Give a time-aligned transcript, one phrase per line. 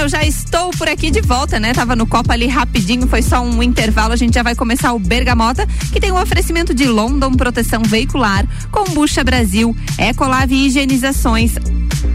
[0.00, 1.74] eu já estou por aqui de volta, né?
[1.74, 4.14] Tava no copo ali rapidinho, foi só um intervalo.
[4.14, 8.46] A gente já vai começar o Bergamota, que tem um oferecimento de London Proteção Veicular,
[8.70, 11.52] Combucha Brasil, Ecolave Higienizações,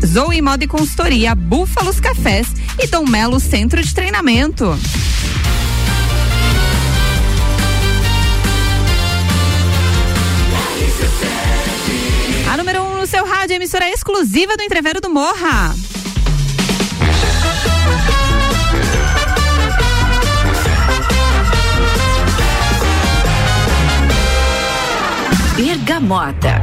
[0.04, 2.48] Zoe Moda e Consultoria, Búfalos Cafés
[2.80, 4.76] e Dom Melo Centro de Treinamento.
[12.52, 15.76] A número 1 um no seu rádio, emissora exclusiva do Entrevero do Morra.
[25.55, 26.62] Bergamota.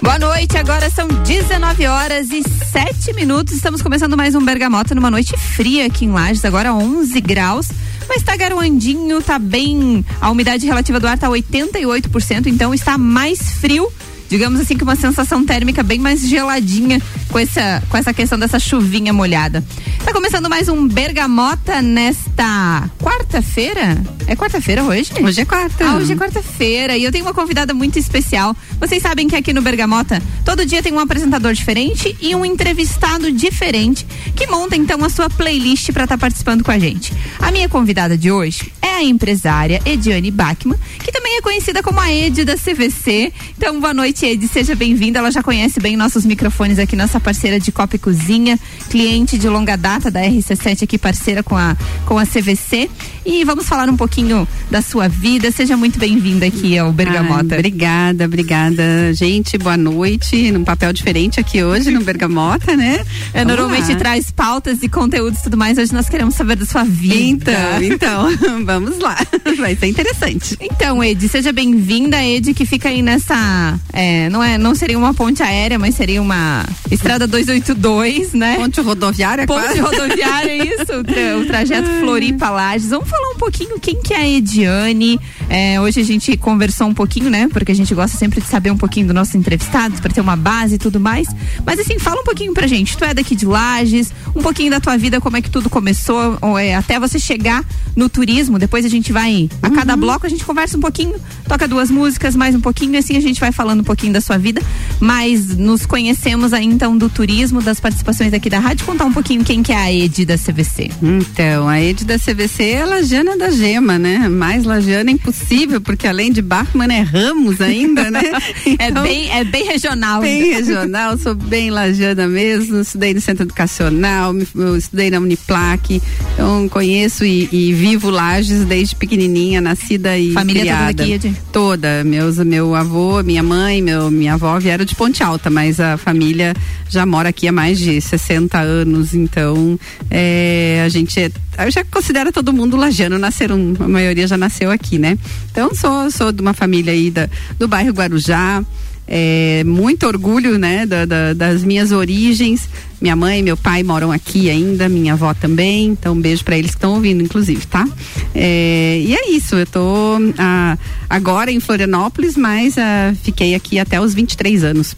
[0.00, 3.52] Boa noite, agora são 19 horas e 7 minutos.
[3.52, 7.68] Estamos começando mais um Bergamota numa noite fria aqui em Lages, agora 11 graus.
[8.08, 10.04] Mas tá garoandinho, tá bem.
[10.20, 13.92] A umidade relativa do ar tá 88%, então está mais frio
[14.28, 17.00] digamos assim, que uma sensação térmica bem mais geladinha
[17.34, 19.64] com essa, com essa questão dessa chuvinha molhada.
[20.04, 24.00] Tá começando mais um Bergamota nesta quarta-feira?
[24.28, 25.10] É quarta-feira hoje?
[25.20, 25.84] Hoje é quarta.
[25.84, 28.54] Ah, hoje é quarta-feira e eu tenho uma convidada muito especial.
[28.78, 33.32] Vocês sabem que aqui no Bergamota, todo dia tem um apresentador diferente e um entrevistado
[33.32, 37.12] diferente que monta então a sua playlist para estar tá participando com a gente.
[37.40, 41.98] A minha convidada de hoje é a empresária Ediane Bachmann, que também é conhecida como
[41.98, 43.32] a Ed da CVC.
[43.58, 44.46] Então, boa noite Ed.
[44.46, 45.18] Seja bem-vinda.
[45.18, 48.58] Ela já conhece bem nossos microfones aqui, nossa parceira de Copa e Cozinha,
[48.90, 52.90] cliente de longa data da RC7 aqui, parceira com a, com a CVC.
[53.24, 55.50] E vamos falar um pouquinho da sua vida.
[55.50, 57.54] Seja muito bem-vinda aqui ao Bergamota.
[57.54, 59.12] Ah, obrigada, obrigada.
[59.12, 60.50] Gente, boa noite.
[60.52, 63.04] Num papel diferente aqui hoje no Bergamota, né?
[63.32, 63.98] É, normalmente lá.
[63.98, 65.76] traz pautas e conteúdos e tudo mais.
[65.76, 67.52] Hoje nós queremos saber da sua vida.
[67.82, 69.16] Então, então, vamos lá.
[69.58, 70.56] Vai ser interessante.
[70.60, 73.78] Então, Ed, seja bem-vinda, Ed, que fica aí nessa.
[73.92, 78.56] É, é, não, é, não seria uma ponte aérea, mas seria uma estrada 282, né?
[78.56, 79.80] Ponte rodoviária, Ponte quase.
[79.80, 82.90] rodoviária, isso, o, tra, o trajeto Floripa Lages.
[82.90, 85.20] Vamos falar um pouquinho quem que é a Ediane.
[85.48, 87.48] É, hoje a gente conversou um pouquinho, né?
[87.48, 90.36] Porque a gente gosta sempre de saber um pouquinho dos nossos entrevistados, para ter uma
[90.36, 91.28] base e tudo mais.
[91.64, 92.96] Mas assim, fala um pouquinho pra gente.
[92.96, 96.38] Tu é daqui de Lages, um pouquinho da tua vida, como é que tudo começou,
[96.40, 97.64] ou, é, até você chegar
[97.94, 98.58] no turismo.
[98.58, 100.00] Depois a gente vai, a cada uhum.
[100.00, 101.14] bloco a gente conversa um pouquinho,
[101.46, 104.20] toca duas músicas, mais um pouquinho, e assim a gente vai falando um pouquinho da
[104.20, 104.62] sua vida,
[104.98, 108.84] mas nos conhecemos aí então do turismo, das participações aqui da rádio.
[108.84, 110.90] Contar um pouquinho quem que é a Ed da CVC.
[111.02, 114.30] Então, a Ed da CVC é Lajana da Gema, né?
[114.30, 118.22] Mais Lajana é impossível, porque além de Bachmann é Ramos ainda, né?
[118.78, 120.20] É então, é, bem, é bem regional.
[120.22, 124.34] Bem regional, sou bem Lajana mesmo, estudei no Centro Educacional,
[124.76, 126.00] estudei na Uniplac,
[126.32, 130.94] então conheço e, e vivo Lages desde pequenininha, nascida e Família criada.
[130.94, 131.36] toda aqui, Ed?
[131.52, 135.98] Toda, meus, meu avô, minha mãe, meu minha avó vieram de Ponte Alta, mas a
[135.98, 136.54] família
[136.88, 139.78] já mora aqui há mais de 60 anos, então
[140.10, 144.70] é, a gente é, eu já considera todo mundo lajano, nasceram, a maioria já nasceu
[144.70, 145.18] aqui, né?
[145.50, 147.28] Então sou, sou de uma família aí da,
[147.58, 148.62] do bairro Guarujá,
[149.06, 152.68] é, muito orgulho né da, da, das minhas origens.
[153.00, 155.88] Minha mãe e meu pai moram aqui ainda minha avó também.
[155.88, 157.86] Então um beijo para eles que estão ouvindo inclusive tá?
[158.34, 160.78] É, e é isso eu tô ah,
[161.10, 164.96] agora em Florianópolis mas ah, fiquei aqui até os 23 anos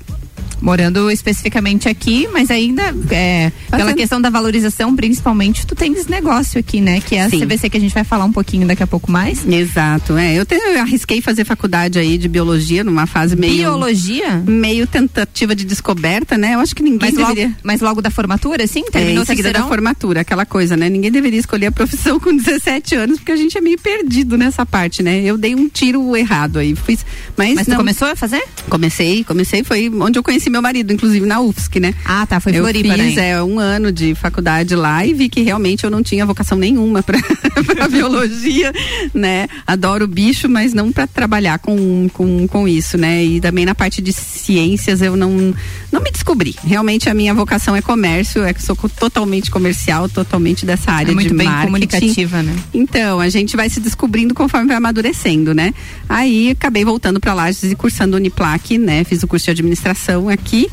[0.61, 6.81] morando especificamente aqui, mas ainda é, pela questão da valorização, principalmente, tu tens negócio aqui,
[6.81, 7.01] né?
[7.01, 7.41] Que é a Sim.
[7.41, 9.47] CVC que a gente vai falar um pouquinho daqui a pouco mais.
[9.47, 10.35] Exato, é.
[10.35, 13.55] Eu, tenho, eu arrisquei fazer faculdade aí de biologia numa fase meio.
[13.55, 14.43] Biologia?
[14.47, 16.55] Meio tentativa de descoberta, né?
[16.55, 17.47] Eu acho que ninguém mas deveria.
[17.49, 18.85] Logo, mas logo da formatura, sim?
[18.85, 20.89] Terminou é, seguida da formatura, aquela coisa, né?
[20.89, 24.65] Ninguém deveria escolher a profissão com 17 anos, porque a gente é meio perdido nessa
[24.65, 25.21] parte, né?
[25.23, 26.75] Eu dei um tiro errado aí.
[26.75, 27.05] Fiz,
[27.37, 28.43] mas mas não, começou a fazer?
[28.69, 31.95] Comecei, comecei, foi onde eu conheci conheci meu marido, inclusive na UFSC, né?
[32.05, 33.31] Ah, tá, foi eu Floripa, fiz, né?
[33.31, 37.03] é, um ano de faculdade lá e vi que realmente eu não tinha vocação nenhuma
[37.03, 38.73] para biologia,
[39.13, 39.49] né?
[39.67, 43.25] Adoro bicho, mas não para trabalhar com, com, com isso, né?
[43.25, 45.55] E também na parte de ciências eu não
[45.93, 46.55] não me descobri.
[46.63, 51.15] Realmente a minha vocação é comércio, é que sou totalmente comercial, totalmente dessa área é
[51.15, 51.67] muito de bem marketing.
[51.67, 52.55] comunicativa, né?
[52.73, 55.73] Então, a gente vai se descobrindo conforme vai amadurecendo, né?
[56.09, 59.05] Aí acabei voltando para Lages e cursando Uniplac, né?
[59.05, 60.71] Fiz o curso de administração aqui.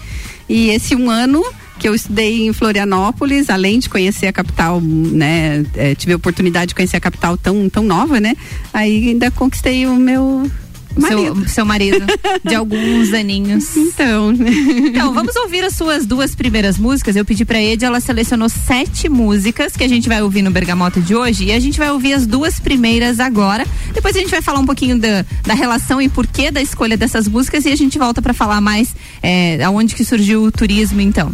[0.48, 1.44] E esse um ano
[1.80, 5.65] que eu estudei em Florianópolis, além de conhecer a capital, né?
[5.75, 8.36] É, tive a oportunidade de conhecer a capital tão, tão nova, né?
[8.74, 10.50] Aí ainda conquistei o meu
[10.95, 11.36] Marido.
[11.42, 12.06] Seu, seu, marido,
[12.44, 13.74] de alguns aninhos.
[13.94, 14.34] Então.
[14.34, 17.16] Então, vamos ouvir as suas duas primeiras músicas.
[17.16, 21.00] Eu pedi pra Ed, ela selecionou sete músicas que a gente vai ouvir no Bergamota
[21.00, 21.45] de hoje.
[21.45, 23.66] E a gente vai ouvir as duas primeiras agora.
[23.94, 27.28] Depois a gente vai falar um pouquinho da, da relação e porquê da escolha dessas
[27.28, 27.66] músicas.
[27.66, 31.34] E a gente volta para falar mais é, aonde que surgiu o turismo, então.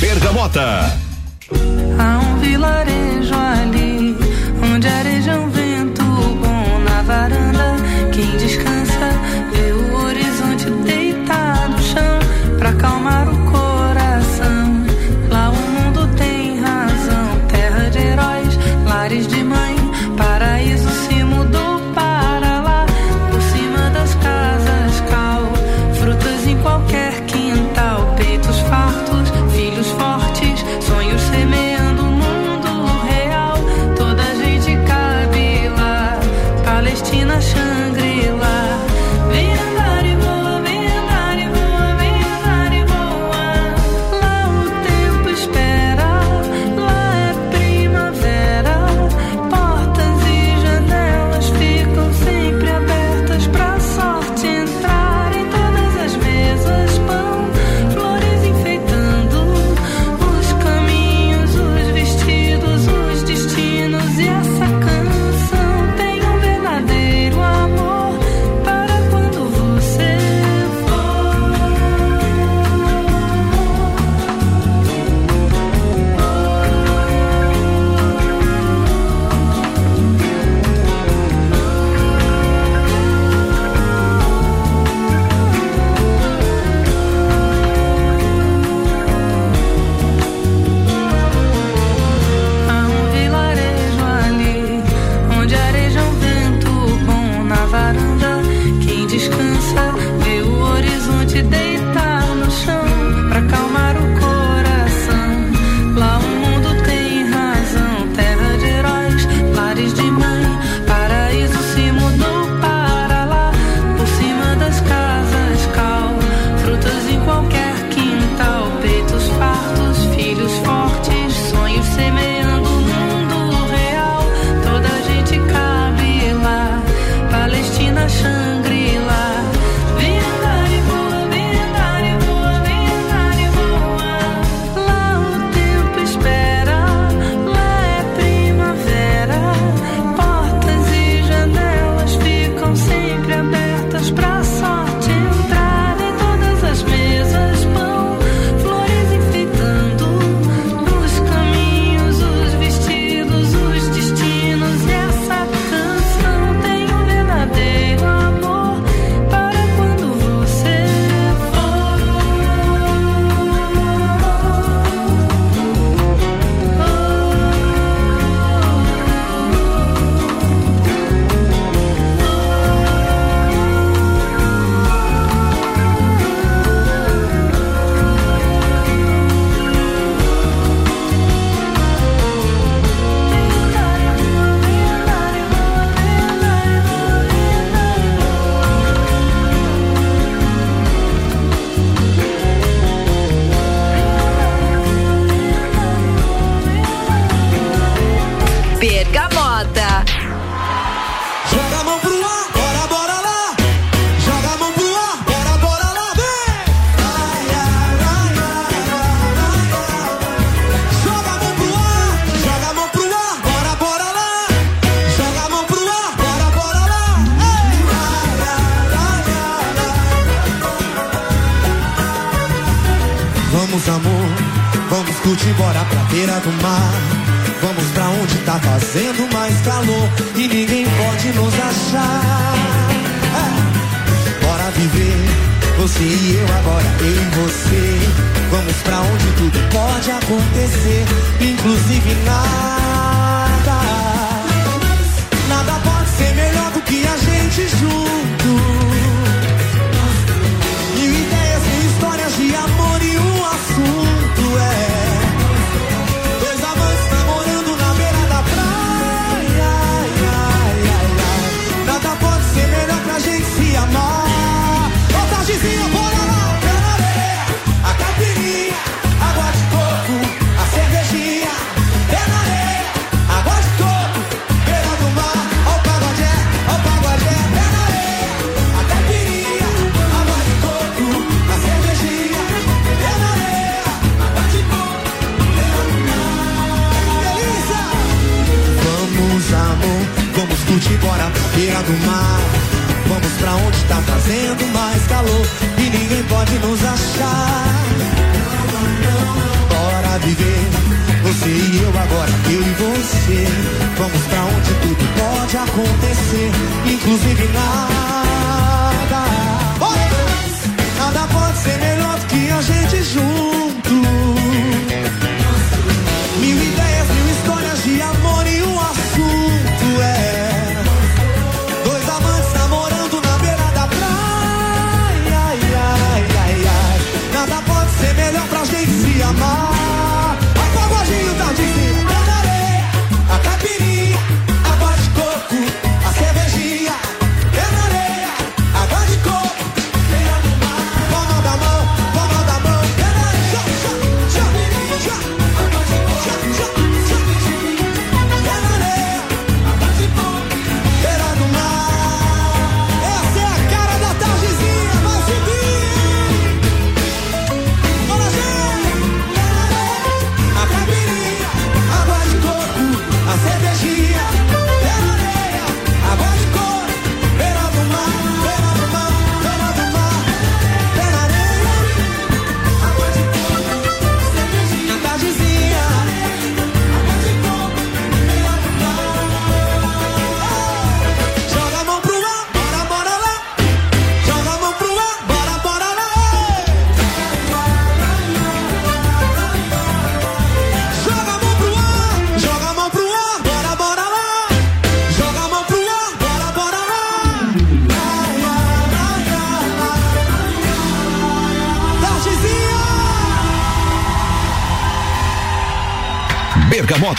[0.00, 0.98] Bergamota.
[1.98, 3.79] Há um vilarejo ali,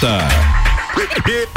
[0.01, 0.62] Bergamota.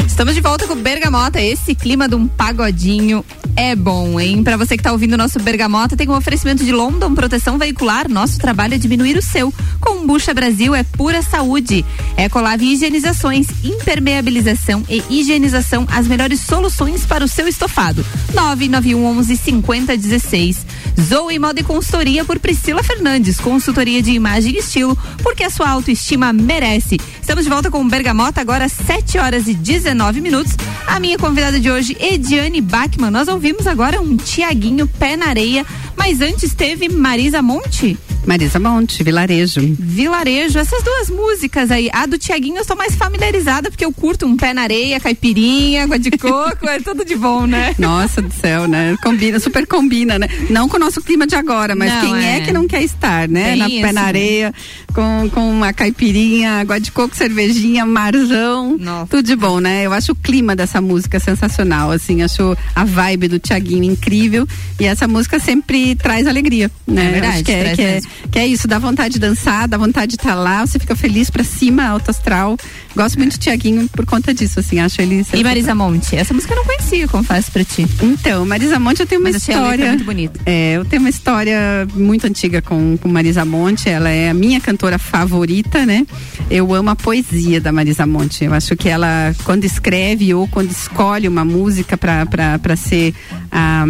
[0.06, 1.40] Estamos de volta com Bergamota.
[1.40, 3.24] Esse clima de um pagodinho
[3.56, 4.44] é bom, hein?
[4.44, 8.06] Pra você que tá ouvindo o nosso Bergamota, tem um oferecimento de London Proteção Veicular.
[8.06, 9.52] Nosso trabalho é diminuir o seu.
[9.80, 11.84] Kombucha Brasil é pura saúde.
[12.18, 18.04] Ecolave Higienizações, impermeabilização e higienização, as melhores soluções para o seu estofado.
[18.34, 20.66] 991 11 5016.
[21.00, 23.40] Zoe Moda e Consultoria por Priscila Fernandes.
[23.40, 26.98] Consultoria de imagem e estilo, porque a sua autoestima merece.
[27.20, 30.54] Estamos de volta com Bergamota, agora 7 horas e 19 minutos.
[30.86, 33.10] A minha convidada de hoje, Ediane Bachmann.
[33.10, 37.98] Nós ouvimos agora um Tiaguinho Pé na Areia, mas antes teve Marisa Monte.
[38.26, 39.60] Marisa Monte, Vilarejo.
[39.78, 41.90] Vilarejo, essas duas músicas aí.
[41.92, 45.84] A do Tiaguinho eu sou mais familiarizada, porque eu curto um pé na areia, caipirinha,
[45.84, 47.74] água de coco, é tudo de bom, né?
[47.78, 48.96] Nossa do céu, né?
[49.02, 50.28] Combina, super combina, né?
[50.48, 52.36] Não com o nosso clima de agora, mas Não, quem é.
[52.36, 52.40] é.
[52.40, 53.50] que não quer estar, né?
[53.50, 54.52] Bem na isso, pé na né?
[54.94, 58.78] Com, com uma caipirinha, água de coco, cervejinha, marzão.
[58.78, 59.08] Nossa.
[59.08, 59.84] Tudo de bom, né?
[59.84, 64.46] Eu acho o clima dessa música sensacional, assim, acho a vibe do Tiaguinho incrível
[64.78, 67.06] e essa música sempre traz alegria, né?
[67.06, 69.76] É verdade, acho que é, que é, que é isso, dá vontade de dançar, dá
[69.76, 72.56] vontade de estar lá, você fica feliz pra cima, alto astral.
[72.94, 75.42] Gosto muito do Tiaguinho por conta disso, assim, acho ele E.
[75.42, 76.14] Marisa Monte?
[76.14, 77.84] Essa música eu não conhecia, confesso pra ti.
[78.00, 79.88] Então, Marisa Monte, eu tenho uma Mas história.
[79.88, 80.40] muito bonita.
[80.46, 81.58] É, eu tenho uma história
[81.94, 83.88] muito antiga com, com Marisa Monte.
[83.88, 86.06] Ela é a minha cantora favorita, né?
[86.50, 88.44] Eu amo a poesia da Marisa Monte.
[88.44, 93.14] Eu acho que ela, quando escreve ou quando escolhe uma música para ser
[93.50, 93.84] a.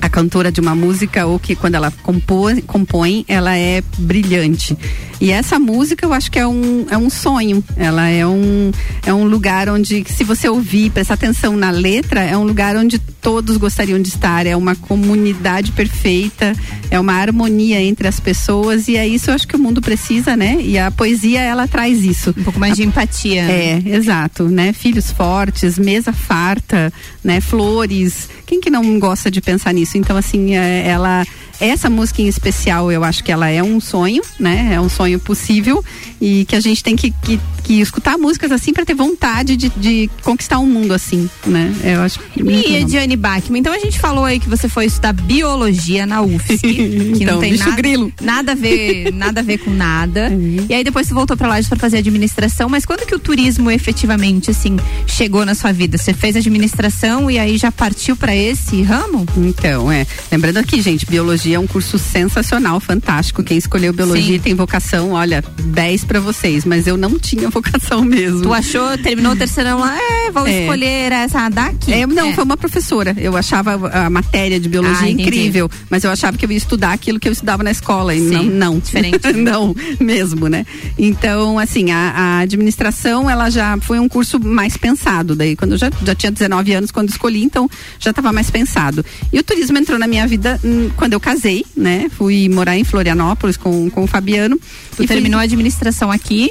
[0.00, 4.76] a cantora de uma música ou que quando ela compõe, compõe ela é brilhante.
[5.20, 7.62] E essa música eu acho que é um, é um sonho.
[7.76, 8.70] Ela é um,
[9.04, 13.00] é um lugar onde, se você ouvir, prestar atenção na letra, é um lugar onde
[13.28, 14.46] todos gostariam de estar.
[14.46, 16.54] É uma comunidade perfeita,
[16.90, 20.34] é uma harmonia entre as pessoas e é isso eu acho que o mundo precisa,
[20.34, 20.56] né?
[20.62, 22.30] E a poesia ela traz isso.
[22.30, 23.42] Um pouco mais de empatia.
[23.42, 24.72] É, exato, né?
[24.72, 26.90] Filhos fortes, mesa farta,
[27.22, 27.38] né?
[27.38, 28.30] Flores.
[28.46, 29.98] Quem que não gosta de pensar nisso?
[29.98, 31.22] Então, assim, é, ela.
[31.60, 34.70] Essa música em especial, eu acho que ela é um sonho, né?
[34.74, 35.84] É um sonho possível
[36.20, 39.68] e que a gente tem que, que, que escutar músicas assim para ter vontade de,
[39.70, 41.74] de conquistar um mundo assim, né?
[41.82, 42.76] Eu acho que muito E.
[42.76, 47.22] Ediane Bachmann, então a gente falou aí que você foi estudar biologia na UFSC, que
[47.22, 48.12] Então, não tem nada, grilo.
[48.20, 50.28] nada a ver, nada a ver com nada.
[50.68, 53.70] E aí depois você voltou pra lá para fazer administração, mas quando que o turismo
[53.70, 55.96] efetivamente assim chegou na sua vida?
[55.96, 59.26] Você fez administração e aí já partiu pra esse ramo?
[59.36, 60.06] Então, é.
[60.30, 63.42] Lembrando aqui, gente, biologia é um curso sensacional, fantástico.
[63.42, 64.42] Quem escolheu biologia Sim.
[64.42, 68.42] tem vocação, olha, 10 para vocês, mas eu não tinha vocação mesmo.
[68.42, 70.62] Tu achou, terminou o terceirão lá, é, vou É.
[70.62, 71.92] escolher essa daqui.
[71.92, 72.32] É, não, É.
[72.34, 73.14] foi uma professora.
[73.18, 75.22] Eu achava a matéria de biologia Ah, entendi.
[75.22, 78.14] incrível, mas eu achava que eu ia estudar aquilo que eu estudava na escola.
[78.14, 78.78] E Sim, não, não.
[78.78, 79.32] diferente.
[79.32, 80.64] não, mesmo, né?
[80.98, 85.34] Então, assim, a, a administração, ela já foi um curso mais pensado.
[85.36, 89.04] Daí, quando eu já, já tinha 19 anos, quando escolhi, então já estava mais pensado.
[89.32, 91.37] E o turismo entrou na minha vida hum, quando eu casei,
[91.76, 92.08] né?
[92.16, 94.56] Fui morar em Florianópolis com, com o Fabiano.
[94.58, 94.62] Tu
[94.94, 96.50] e fui- terminou a administração aqui.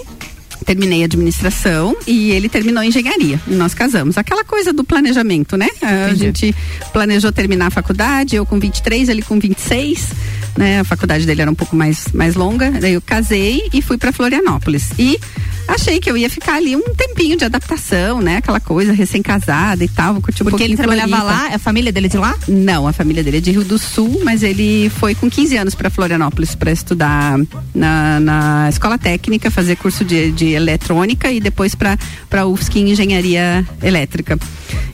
[0.66, 3.40] Terminei administração e ele terminou engenharia.
[3.48, 4.18] E nós casamos.
[4.18, 5.68] Aquela coisa do planejamento, né?
[5.82, 6.54] A gente
[6.92, 10.10] planejou terminar a faculdade, eu com 23, ele com 26,
[10.58, 10.80] né?
[10.80, 12.72] A faculdade dele era um pouco mais mais longa.
[12.72, 14.90] Daí eu casei e fui para Florianópolis.
[14.98, 15.20] E
[15.68, 18.38] achei que eu ia ficar ali um tempinho de adaptação, né?
[18.38, 21.32] Aquela coisa recém-casada e tal, curtir um Porque ele trabalhava Floripa.
[21.32, 22.36] lá, a família dele é de lá?
[22.48, 25.76] Não, a família dele é de Rio do Sul, mas ele foi com 15 anos
[25.76, 27.38] para Florianópolis para estudar
[27.76, 31.98] na, na escola técnica, fazer curso de, de eletrônica e depois para
[32.30, 34.38] para UFSC em engenharia elétrica.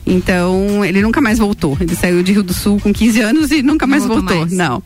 [0.06, 1.76] Então, ele nunca mais voltou.
[1.80, 4.40] Ele saiu de Rio do Sul com 15 anos e nunca Não mais voltou voltou.
[4.46, 4.52] mais.
[4.52, 4.82] Não.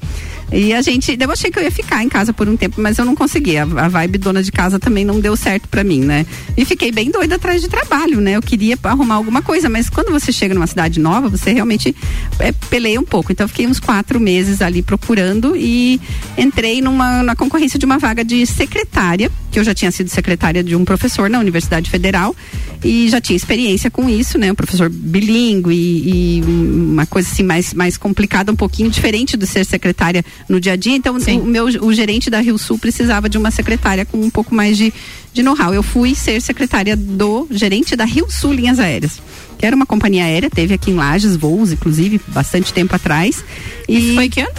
[0.52, 2.99] E a gente, eu achei que eu ia ficar em casa por um tempo, mas
[2.99, 3.57] eu não consegui.
[3.57, 6.25] A, a vibe dona de casa também não deu certo para mim, né?
[6.57, 8.37] E fiquei bem doida atrás de trabalho, né?
[8.37, 11.95] Eu queria arrumar alguma coisa, mas quando você chega numa cidade nova, você realmente
[12.38, 13.31] é, peleia um pouco.
[13.31, 16.00] Então eu fiquei uns quatro meses ali procurando e
[16.37, 20.62] entrei numa na concorrência de uma vaga de secretária, que eu já tinha sido secretária
[20.62, 22.35] de um professor na Universidade Federal
[22.83, 24.52] e já tinha experiência com isso, né?
[24.52, 29.47] Um professor bilíngue e, e uma coisa assim mais, mais complicada, um pouquinho diferente do
[29.47, 30.95] ser secretária no dia a dia.
[30.97, 31.40] Então, Sim.
[31.40, 34.76] o meu o gerente da Rio Sul precisava de uma secretária com um pouco mais
[34.76, 34.92] de,
[35.33, 35.73] de know-how.
[35.73, 39.21] Eu fui ser secretária do gerente da Rio Sul Linhas Aéreas.
[39.59, 43.45] Que era uma companhia aérea, teve aqui em Lages voos, inclusive, bastante tempo atrás.
[43.88, 44.52] E Isso foi que ano?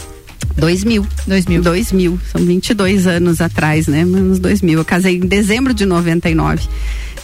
[0.57, 1.07] 2000.
[1.25, 1.61] 2000.
[1.61, 2.19] 2000.
[2.31, 4.01] São 22 anos atrás, né?
[4.01, 4.79] Anos 2000.
[4.79, 6.67] Eu casei em dezembro de 99.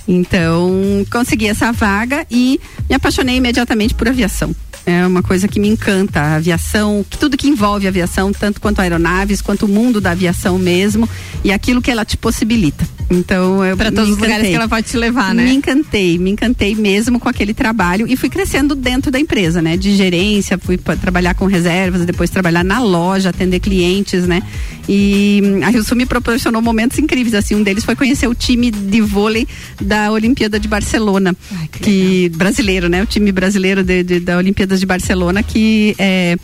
[0.07, 4.55] Então, consegui essa vaga e me apaixonei imediatamente por aviação.
[4.85, 9.41] É uma coisa que me encanta, a aviação, tudo que envolve aviação, tanto quanto aeronaves,
[9.41, 11.09] quanto o mundo da aviação mesmo
[11.43, 12.87] e aquilo que ela te possibilita.
[13.09, 15.53] Então, eu Para me todos os lugares que ela pode te levar, Me né?
[15.53, 19.77] encantei, me encantei mesmo com aquele trabalho e fui crescendo dentro da empresa, né?
[19.77, 24.41] De gerência, fui trabalhar com reservas, depois trabalhar na loja, atender clientes, né?
[24.89, 28.33] E hum, a Rio Sul me proporcionou momentos incríveis, assim, um deles foi conhecer o
[28.33, 29.47] time de vôlei
[29.79, 33.03] da Olimpíada de Barcelona, Ai, que que brasileiro, né?
[33.03, 34.37] O time brasileiro de, de- da
[34.75, 36.35] Olimpíadas de Barcelona que é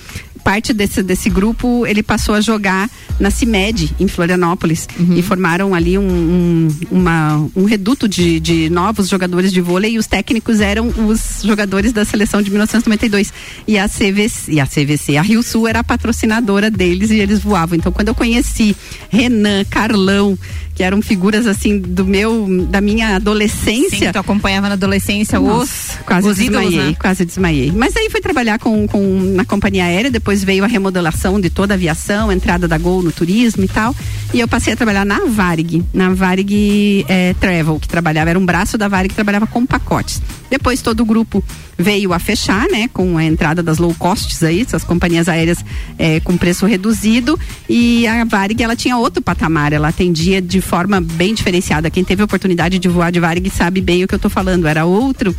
[0.43, 2.89] parte desse, desse grupo ele passou a jogar
[3.19, 9.07] na CIMED em Florianópolis e formaram ali um, um, uma- um reduto de, de novos
[9.07, 13.31] jogadores de vôlei e os técnicos eram os jogadores da seleção de 1992
[13.67, 17.39] e a CVC, e a CVC, a Rio Sul era a patrocinadora deles e eles
[17.39, 17.77] voavam.
[17.77, 18.75] Então quando eu conheci
[19.11, 20.35] Renan, Carlão,
[20.81, 25.63] que eram figuras assim do meu da minha Sim, adolescência, tu acompanhava na adolescência nossa,
[25.63, 26.97] os, quase os ídolos, desmaiei, né?
[26.99, 27.71] quase desmaiei.
[27.71, 31.75] Mas aí fui trabalhar com, com na companhia aérea, depois veio a remodelação de toda
[31.75, 33.95] a aviação, a entrada da Gol no turismo e tal.
[34.33, 38.45] E eu passei a trabalhar na Varig, na Varig eh, Travel, que trabalhava, era um
[38.45, 40.19] braço da Varig que trabalhava com pacotes.
[40.49, 41.43] Depois todo o grupo
[41.77, 45.63] veio a fechar, né, com a entrada das low costs aí, essas companhias aéreas
[45.97, 47.39] eh, com preço reduzido.
[47.69, 51.89] E a Varig, ela tinha outro patamar, ela atendia de forma bem diferenciada.
[51.89, 54.65] Quem teve a oportunidade de voar de Varig sabe bem o que eu tô falando.
[54.65, 55.35] Era outro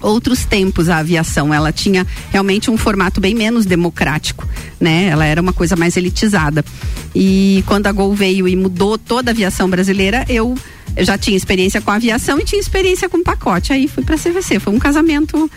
[0.00, 1.54] outros tempos a aviação.
[1.54, 4.48] Ela tinha realmente um formato bem menos democrático,
[4.80, 5.06] né?
[5.06, 6.64] Ela era uma coisa mais elitizada.
[7.14, 10.56] E quando a Gol veio e mudou toda a aviação brasileira, eu
[10.96, 13.72] eu já tinha experiência com aviação e tinha experiência com pacote.
[13.72, 14.58] Aí fui para CVC.
[14.58, 15.50] Foi um casamento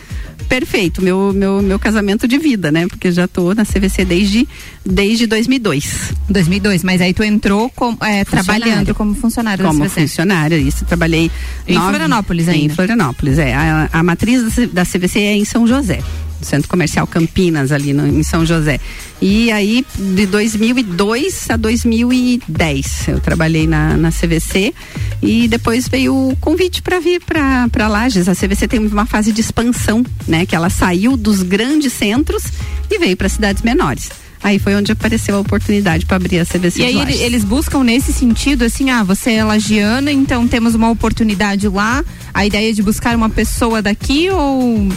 [0.52, 2.86] perfeito, meu, meu, meu casamento de vida, né?
[2.86, 4.46] Porque já tô na CVC desde,
[4.86, 6.14] desde 2002.
[6.30, 11.32] 2002, mas aí tu entrou com, é, trabalhando como funcionário como funcionária, isso, trabalhei
[11.66, 12.76] Em Florianópolis Em ainda?
[12.76, 13.54] Florianópolis, é.
[13.54, 16.00] A, a matriz da CVC é em São José,
[16.42, 18.80] Centro Comercial Campinas, ali no- em São José.
[19.22, 24.74] E aí, de 2002 a 2010, eu trabalhei na, na CVC
[25.22, 28.28] e depois veio o convite para vir para Lages.
[28.28, 30.46] A CVC tem uma fase de expansão, né?
[30.46, 32.44] Que ela saiu dos grandes centros
[32.90, 34.10] e veio para cidades menores.
[34.44, 37.22] Aí foi onde apareceu a oportunidade para abrir a CVC E aí Lages.
[37.22, 42.04] eles buscam nesse sentido, assim, ah, você é lagiana, então temos uma oportunidade lá.
[42.34, 44.90] A ideia de buscar uma pessoa daqui ou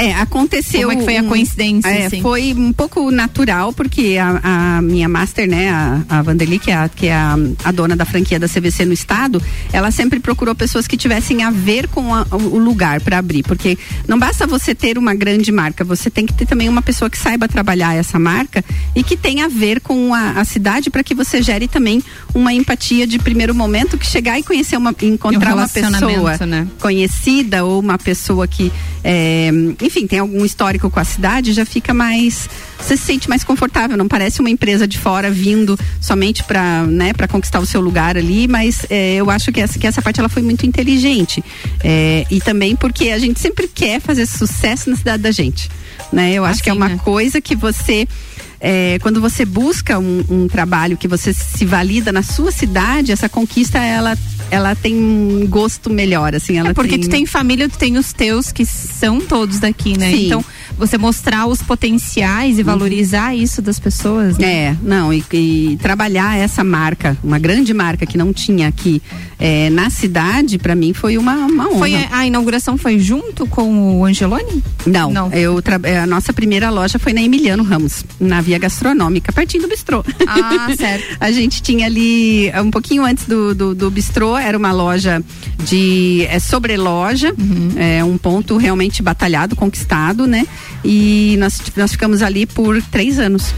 [0.00, 0.82] É, aconteceu.
[0.88, 2.22] Como é que foi a um- coincidência, É, assim?
[2.22, 6.74] foi um pouco natural, porque a, a minha master, né, a, a Vanderly, que é,
[6.74, 10.54] a, que é a, a dona da franquia da CVC no estado, ela sempre procurou
[10.54, 13.76] pessoas que tivessem a ver com a- o lugar para abrir, porque
[14.08, 17.18] não basta você ter uma grande marca, você tem que ter também uma pessoa que
[17.18, 18.64] saiba trabalhar essa marca
[18.96, 22.02] e que tenha a ver com a, a cidade para que você gere também
[22.34, 26.66] uma empatia de primeiro momento, que chegar e conhecer uma, encontrar Um uma pessoa né?
[26.80, 28.72] conhecida ou uma pessoa que,
[29.04, 29.50] é,
[29.90, 32.48] enfim, tem algum histórico com a cidade, já fica mais.
[32.78, 37.12] Você se sente mais confortável, não parece uma empresa de fora vindo somente para né,
[37.12, 40.20] pra conquistar o seu lugar ali, mas é, eu acho que essa, que essa parte
[40.20, 41.42] ela foi muito inteligente.
[41.82, 45.68] É, e também porque a gente sempre quer fazer sucesso na cidade da gente.
[46.12, 46.32] Né?
[46.34, 47.00] Eu acho que é Assim, uma né?
[47.04, 48.06] coisa que você.
[48.60, 53.28] É, quando você busca um, um trabalho que você se valida na sua cidade, essa
[53.28, 54.16] conquista ela
[54.50, 56.58] ela tem um gosto melhor, assim.
[56.58, 57.00] Ela É porque tem...
[57.00, 60.10] tu tem família, tu tem os teus que são todos daqui, né?
[60.10, 60.26] Sim.
[60.26, 60.44] Então,
[60.76, 64.50] você mostrar os potenciais e valorizar isso das pessoas, né?
[64.50, 69.00] É, não, e, e trabalhar essa marca, uma grande marca que não tinha aqui
[69.38, 71.78] é, na cidade, pra mim foi uma, uma honra.
[71.78, 74.62] Foi a, a inauguração foi junto com o Angeloni?
[74.84, 75.32] Não, Não.
[75.32, 79.68] Eu é, a nossa primeira loja foi na Emiliano Ramos, na Via Gastronômica, pertinho do
[79.68, 80.04] bistrô.
[80.26, 81.16] Ah, certo.
[81.20, 85.22] a gente tinha ali, um pouquinho antes do, do, do bistrô, era uma loja
[85.68, 87.68] de é, sobreloja, Uhum.
[87.76, 90.44] é um ponto realmente batalhado, conquistado, né?
[90.84, 93.54] E nós, nós ficamos ali por três anos.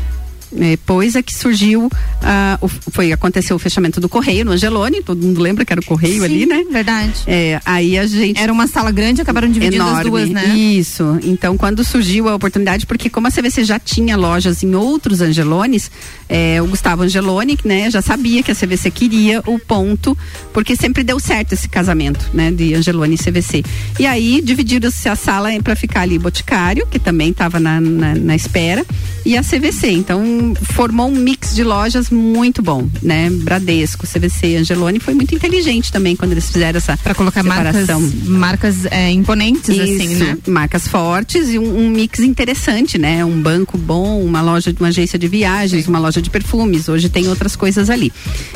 [0.53, 1.89] Depois é que surgiu,
[2.23, 5.81] ah, o- foi, aconteceu o fechamento do Correio no Angelone, todo mundo lembra que era
[5.81, 6.65] o Correio ali, Sim, né?
[6.71, 7.13] Verdade.
[7.27, 10.47] É, aí a gente Era uma sala grande, acabaram dividindo as duas, né?
[10.55, 11.19] isso.
[11.23, 15.91] Então, quando surgiu a oportunidade, porque como a CVC já tinha lojas em outros Angelones,
[16.29, 20.17] é, o Gustavo Angeloni, né, já sabia que a CVC queria o ponto,
[20.53, 23.63] porque sempre deu certo esse casamento, né, de Angeloni e CVC.
[23.99, 28.37] E aí dividiram-se a sala para ficar ali Boticário, que também estava na, na, na
[28.37, 28.85] espera,
[29.25, 29.91] e a CVC.
[29.91, 30.23] Então,
[30.73, 33.31] formou um mix de lojas muito bom, né?
[33.31, 38.13] Bradesco, CVC, Angeloni foi muito inteligente também quando eles fizeram essa Pra colocar marcas, separação.
[38.27, 40.39] marcas é, imponentes, assim, Isso, né?
[40.49, 43.25] marcas fortes e um, um mix interessante, né?
[43.25, 46.89] Um banco bom, uma loja, uma agência de viagens, uma loja de perfumes.
[46.89, 48.13] Hoje tem outras coisas ali.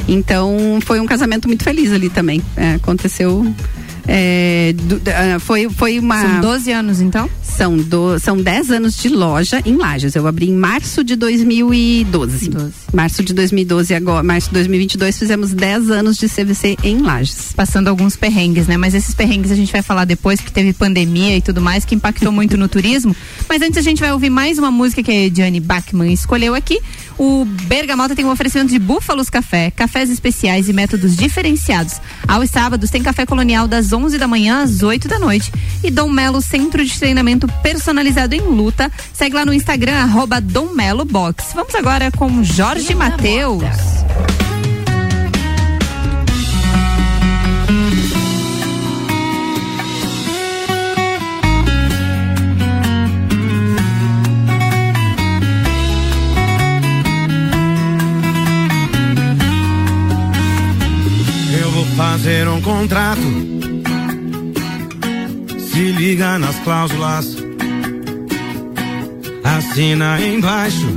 [0.09, 2.40] Então foi um casamento muito feliz ali também.
[2.57, 3.46] É, aconteceu.
[4.08, 5.00] É, do-
[5.40, 6.20] foi, foi uma.
[6.20, 7.28] São 12 anos, então?
[7.42, 10.14] São, do, são 10 anos de loja em Lages.
[10.14, 12.50] Eu abri em março de 2012.
[12.50, 12.72] 12.
[12.92, 17.52] Março de 2012 agora, março de 2022 fizemos 10 anos de CVC em Lages.
[17.54, 18.76] Passando alguns perrengues, né?
[18.76, 21.94] Mas esses perrengues a gente vai falar depois, que teve pandemia e tudo mais, que
[21.94, 23.14] impactou muito no turismo.
[23.48, 26.78] Mas antes a gente vai ouvir mais uma música que a Ediane Bachmann escolheu aqui.
[27.18, 32.00] O Bergamota tem um oferecimento de Búfalos Café, cafés especiais e métodos diferenciados.
[32.29, 35.50] Aos sábados tem café colonial das 11 da manhã às 8 da noite.
[35.83, 38.90] E Dom Melo Centro de Treinamento Personalizado em Luta.
[39.12, 41.52] Segue lá no Instagram, arroba Dom Melo Box.
[41.55, 43.64] Vamos agora com Jorge Matheus.
[62.56, 63.20] Um contrato.
[65.58, 67.36] Se liga nas cláusulas.
[69.44, 70.88] Assina embaixo.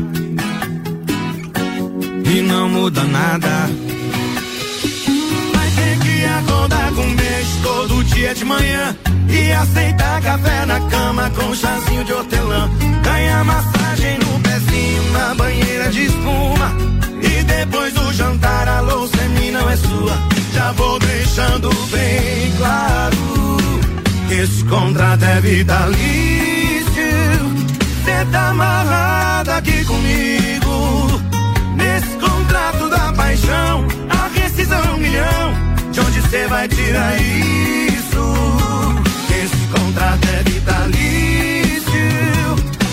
[2.25, 3.69] E não muda nada.
[5.53, 8.95] Vai ter que acordar com beijo todo dia de manhã.
[9.29, 12.69] E aceitar café na cama com chazinho de hortelã.
[13.03, 16.73] Ganhar massagem no pezinho na banheira de espuma.
[17.21, 20.38] E depois do jantar a louça é minha, não é sua.
[20.59, 23.15] Já vou deixando bem claro.
[24.29, 26.83] Esse contrato é vitalício.
[28.03, 31.21] Cê tá amarrado aqui comigo.
[31.77, 35.53] Nesse contrato da paixão, a rescisão um milhão.
[35.93, 38.23] De onde cê vai tirar isso?
[39.41, 41.93] Esse contrato é vitalício.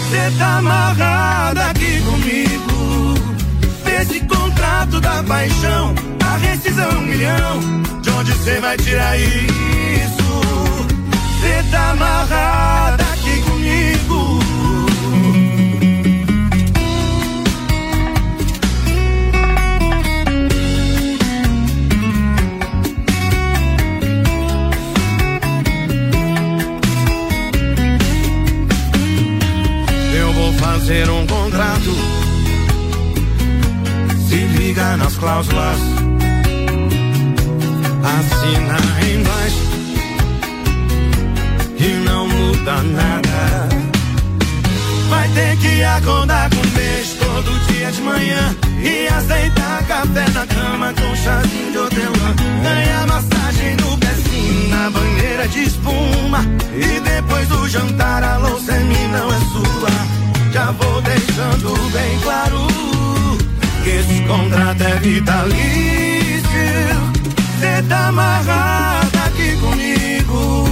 [0.08, 3.14] Cê tá amarrado aqui comigo.
[3.84, 5.94] Nesse contrato da paixão,
[6.36, 7.60] a rescisão um milhão.
[8.02, 10.40] De onde cê vai tirar isso?
[11.40, 14.40] Cê tá amarrado aqui comigo.
[30.14, 31.96] Eu vou fazer um contrato.
[34.28, 36.05] Se liga nas cláusulas.
[38.06, 38.78] Assina
[39.12, 39.66] embaixo.
[41.76, 43.68] E não muda nada.
[45.10, 48.56] Vai ter que acordar com beijo todo dia de manhã.
[48.80, 52.34] E aceitar café na cama com chazinho de hortelã.
[52.62, 56.44] Ganhar massagem no pezinho na banheira de espuma.
[56.74, 60.52] E depois do jantar a louça é minha, não é sua.
[60.52, 62.66] Já vou deixando bem claro
[63.82, 66.05] que esse contrato é vitalício.
[67.60, 70.64] Cê tá amarrado aqui comigo.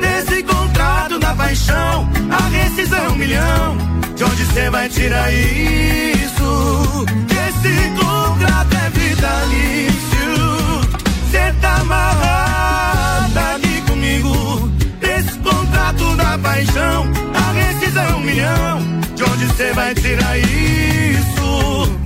[0.00, 3.76] Nesse contrato da paixão, a rescisão é um milhão.
[4.16, 7.06] De onde cê vai tirar isso?
[7.28, 10.34] Esse contrato é vitalício.
[11.30, 14.70] Cê tá amarrado aqui comigo.
[15.02, 18.78] Nesse contrato da paixão, a rescisão é um milhão.
[19.14, 21.98] De onde cê vai tirar isso?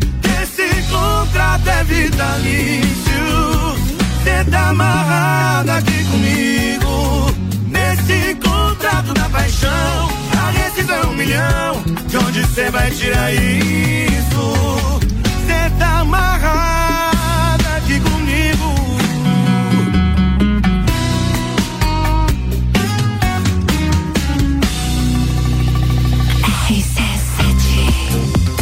[0.42, 3.57] Esse contrato é vitalício.
[4.28, 7.34] Cê Cê tá amarrada aqui comigo.
[7.66, 10.10] Nesse contrato da paixão.
[10.38, 11.82] A rescisão é um milhão.
[12.06, 14.90] De onde cê vai tirar isso?
[15.46, 17.17] Cê tá amarrada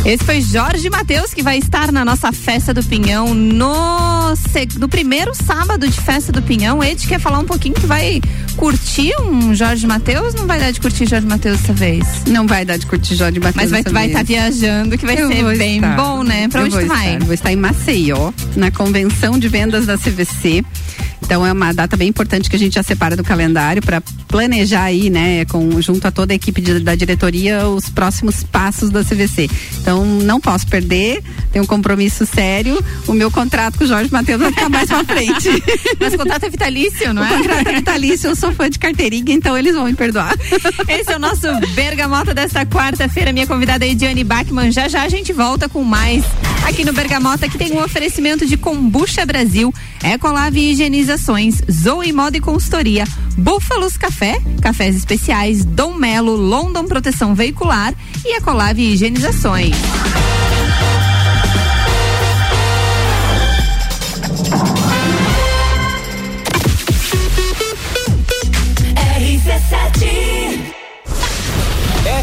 [0.07, 4.33] Esse foi Jorge Matheus que vai estar na nossa festa do Pinhão no,
[4.79, 6.81] no primeiro sábado de festa do Pinhão.
[6.81, 8.21] Ed quer falar um pouquinho que vai
[8.57, 10.33] curtir um Jorge Matheus?
[10.33, 12.07] Não vai dar de curtir Jorge Matheus dessa vez?
[12.29, 13.57] Não vai dar de curtir Jorge Matheus.
[13.57, 15.97] Mas vai dessa vai estar viajando, que vai Eu ser bem estar.
[15.97, 16.47] bom, né?
[16.47, 17.14] Pra Eu onde tu vai?
[17.14, 17.25] Estar.
[17.25, 20.64] Vou estar em Maceió, na convenção de vendas da CVC.
[21.27, 24.85] Então é uma data bem importante que a gente já separa do calendário para planejar
[24.85, 29.03] aí, né, com, junto a toda a equipe de- da diretoria, os próximos passos da
[29.05, 29.51] CVC.
[29.81, 32.79] Então não posso perder, tenho um compromisso sério.
[33.09, 35.49] O meu contrato com o Jorge Matheus vai ficar mais pra frente.
[35.99, 37.29] Mas o contrato é vitalício, não o é?
[37.39, 40.35] contrato é vitalício, eu sou fã de carteirinha, então eles vão me perdoar.
[40.89, 43.33] Esse é o nosso Bergamota desta quarta-feira.
[43.33, 44.71] Minha convidada é Ediane Bachmann.
[44.71, 46.25] Já já a gente volta com mais
[46.65, 49.73] aqui no Bergamota, que tem um oferecimento de Combucha Brasil,
[50.07, 53.05] Ecolave Higienizações, Zoe Moda e Consultoria,
[53.37, 57.92] Búfalos Café, Cafés Especiais, Dom Melo, London Proteção Veicular
[58.25, 59.75] e Ecolave Higienizações.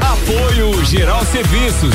[0.00, 1.94] Apoio Geral Serviços.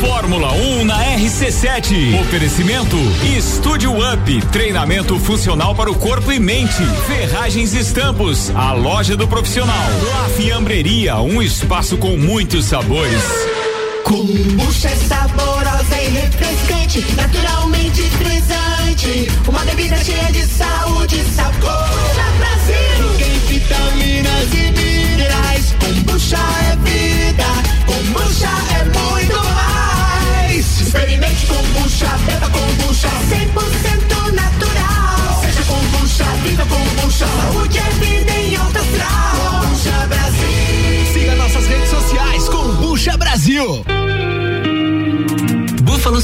[0.00, 2.20] Fórmula 1 na RC7.
[2.20, 2.96] Oferecimento
[3.36, 6.84] Estúdio Up, treinamento funcional para o corpo e mente.
[7.06, 9.86] Ferragens e Estampos, a loja do profissional.
[10.12, 13.22] La Fiambreria, um espaço com muitos sabores.
[14.04, 19.28] Kombucha é saborosa e refrescante, naturalmente frisante.
[19.48, 21.75] Uma bebida cheia de saúde e sabor.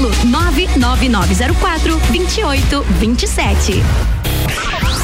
[0.00, 3.82] 99904 2827.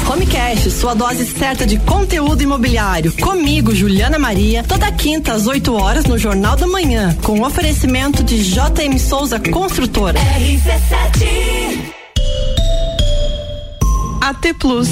[0.07, 3.11] Homecast, sua dose certa de conteúdo imobiliário.
[3.13, 8.37] Comigo, Juliana Maria, toda quinta às 8 horas no Jornal da Manhã, com oferecimento de
[8.37, 10.19] JM Souza Construtora.
[10.19, 11.95] RC7
[14.21, 14.89] AT Plus.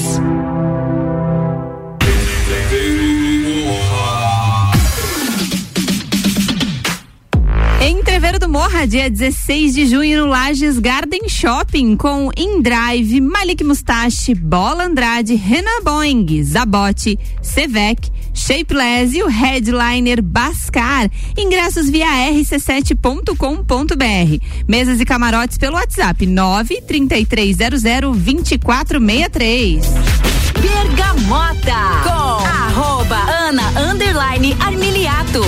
[7.85, 14.33] Entreveiro do Morra, dia 16 de junho no Lages Garden Shopping com Indrive, Malik Mustache,
[14.33, 21.11] Bola Andrade, Renan Boing, Zabote, Sevec, Shapeless e o headliner Bascar.
[21.37, 24.45] Ingressos via rc7.com.br.
[24.65, 29.83] Mesas e camarotes pelo WhatsApp 93300 2463.
[30.53, 35.41] Bergamota com arroba Ana underline Armiliato.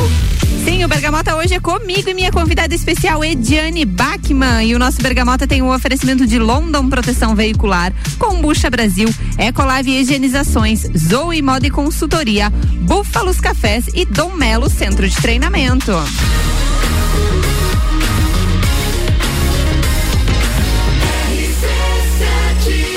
[0.65, 4.65] Sim, o Bergamota hoje é comigo e minha convidada especial, Ediane Bachmann.
[4.65, 9.91] E o nosso Bergamota tem o um oferecimento de London Proteção Veicular, Combucha Brasil, Ecolave
[9.91, 12.49] Higienizações, Zoe Moda e Consultoria,
[12.81, 15.91] Búfalos Cafés e Dom Melo Centro de Treinamento.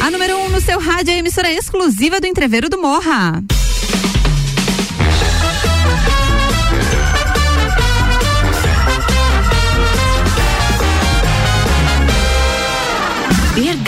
[0.00, 3.42] A número 1 um no seu rádio é a emissora exclusiva do Entreveiro do Morra.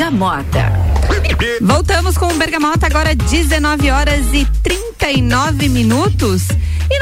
[0.01, 0.73] Bergamota.
[1.61, 6.49] Voltamos com o Bergamota agora 19 horas e 39 minutos.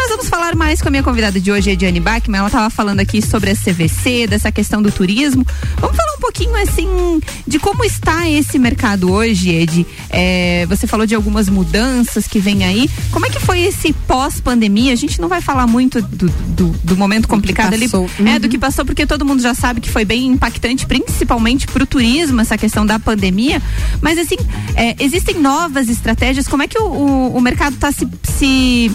[0.08, 2.38] Nós vamos falar mais com a minha convidada de hoje, Ediane Bachmann.
[2.38, 5.46] Ela estava falando aqui sobre a CVC, dessa questão do turismo.
[5.76, 9.86] Vamos falar um pouquinho assim de como está esse mercado hoje, Ed.
[10.08, 12.88] É, você falou de algumas mudanças que vem aí.
[13.10, 14.94] Como é que foi esse pós-pandemia?
[14.94, 18.08] A gente não vai falar muito do, do, do momento complicado ali, passou.
[18.24, 21.82] é do que passou, porque todo mundo já sabe que foi bem impactante, principalmente para
[21.82, 23.60] o turismo, essa questão da pandemia.
[24.00, 24.36] Mas assim,
[24.74, 26.48] é, existem novas estratégias.
[26.48, 28.90] Como é que o, o, o mercado está se, se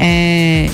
[0.00, 0.70] é,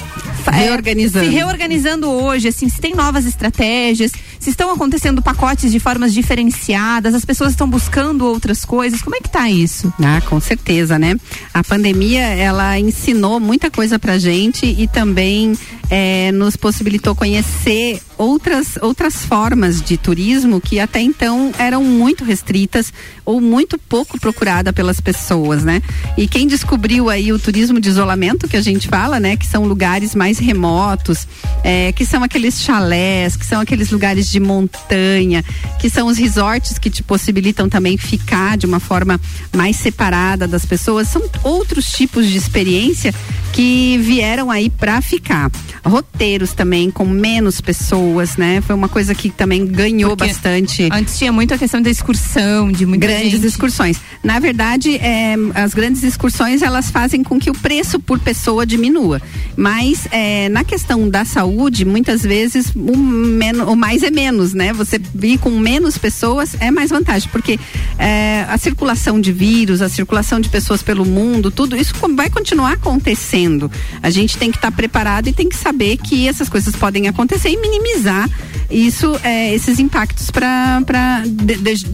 [0.52, 1.26] Reorganizando.
[1.26, 4.12] se reorganizando hoje, assim, se tem novas estratégias,
[4.44, 9.20] se estão acontecendo pacotes de formas diferenciadas, as pessoas estão buscando outras coisas, como é
[9.20, 9.90] que tá isso?
[9.98, 11.16] Ah, com certeza, né?
[11.54, 15.56] A pandemia, ela ensinou muita coisa pra gente e também
[15.90, 22.92] eh, nos possibilitou conhecer outras, outras formas de turismo que até então eram muito restritas
[23.24, 25.82] ou muito pouco procurada pelas pessoas, né?
[26.16, 29.36] E quem descobriu aí o turismo de isolamento que a gente fala, né?
[29.36, 31.26] Que são lugares mais remotos,
[31.62, 35.44] eh, que são aqueles chalés, que são aqueles lugares de montanha,
[35.80, 39.20] que são os resorts que te possibilitam também ficar de uma forma
[39.54, 43.14] mais separada das pessoas, são outros tipos de experiência
[43.52, 45.48] que vieram aí para ficar.
[45.84, 48.60] Roteiros também com menos pessoas, né?
[48.60, 50.88] Foi uma coisa que também ganhou Porque bastante.
[50.90, 53.46] Antes tinha muito a questão da excursão, de muita grandes gente.
[53.46, 54.00] excursões.
[54.24, 59.22] Na verdade, é, as grandes excursões elas fazem com que o preço por pessoa diminua.
[59.56, 64.72] Mas é, na questão da saúde, muitas vezes o, menos, o mais é menos, né?
[64.72, 67.58] Você vir com menos pessoas é mais vantagem, porque
[67.98, 72.72] é, a circulação de vírus, a circulação de pessoas pelo mundo, tudo isso vai continuar
[72.72, 73.70] acontecendo.
[74.02, 77.50] A gente tem que estar preparado e tem que saber que essas coisas podem acontecer
[77.50, 78.28] e minimizar
[78.70, 81.22] isso, é, esses impactos para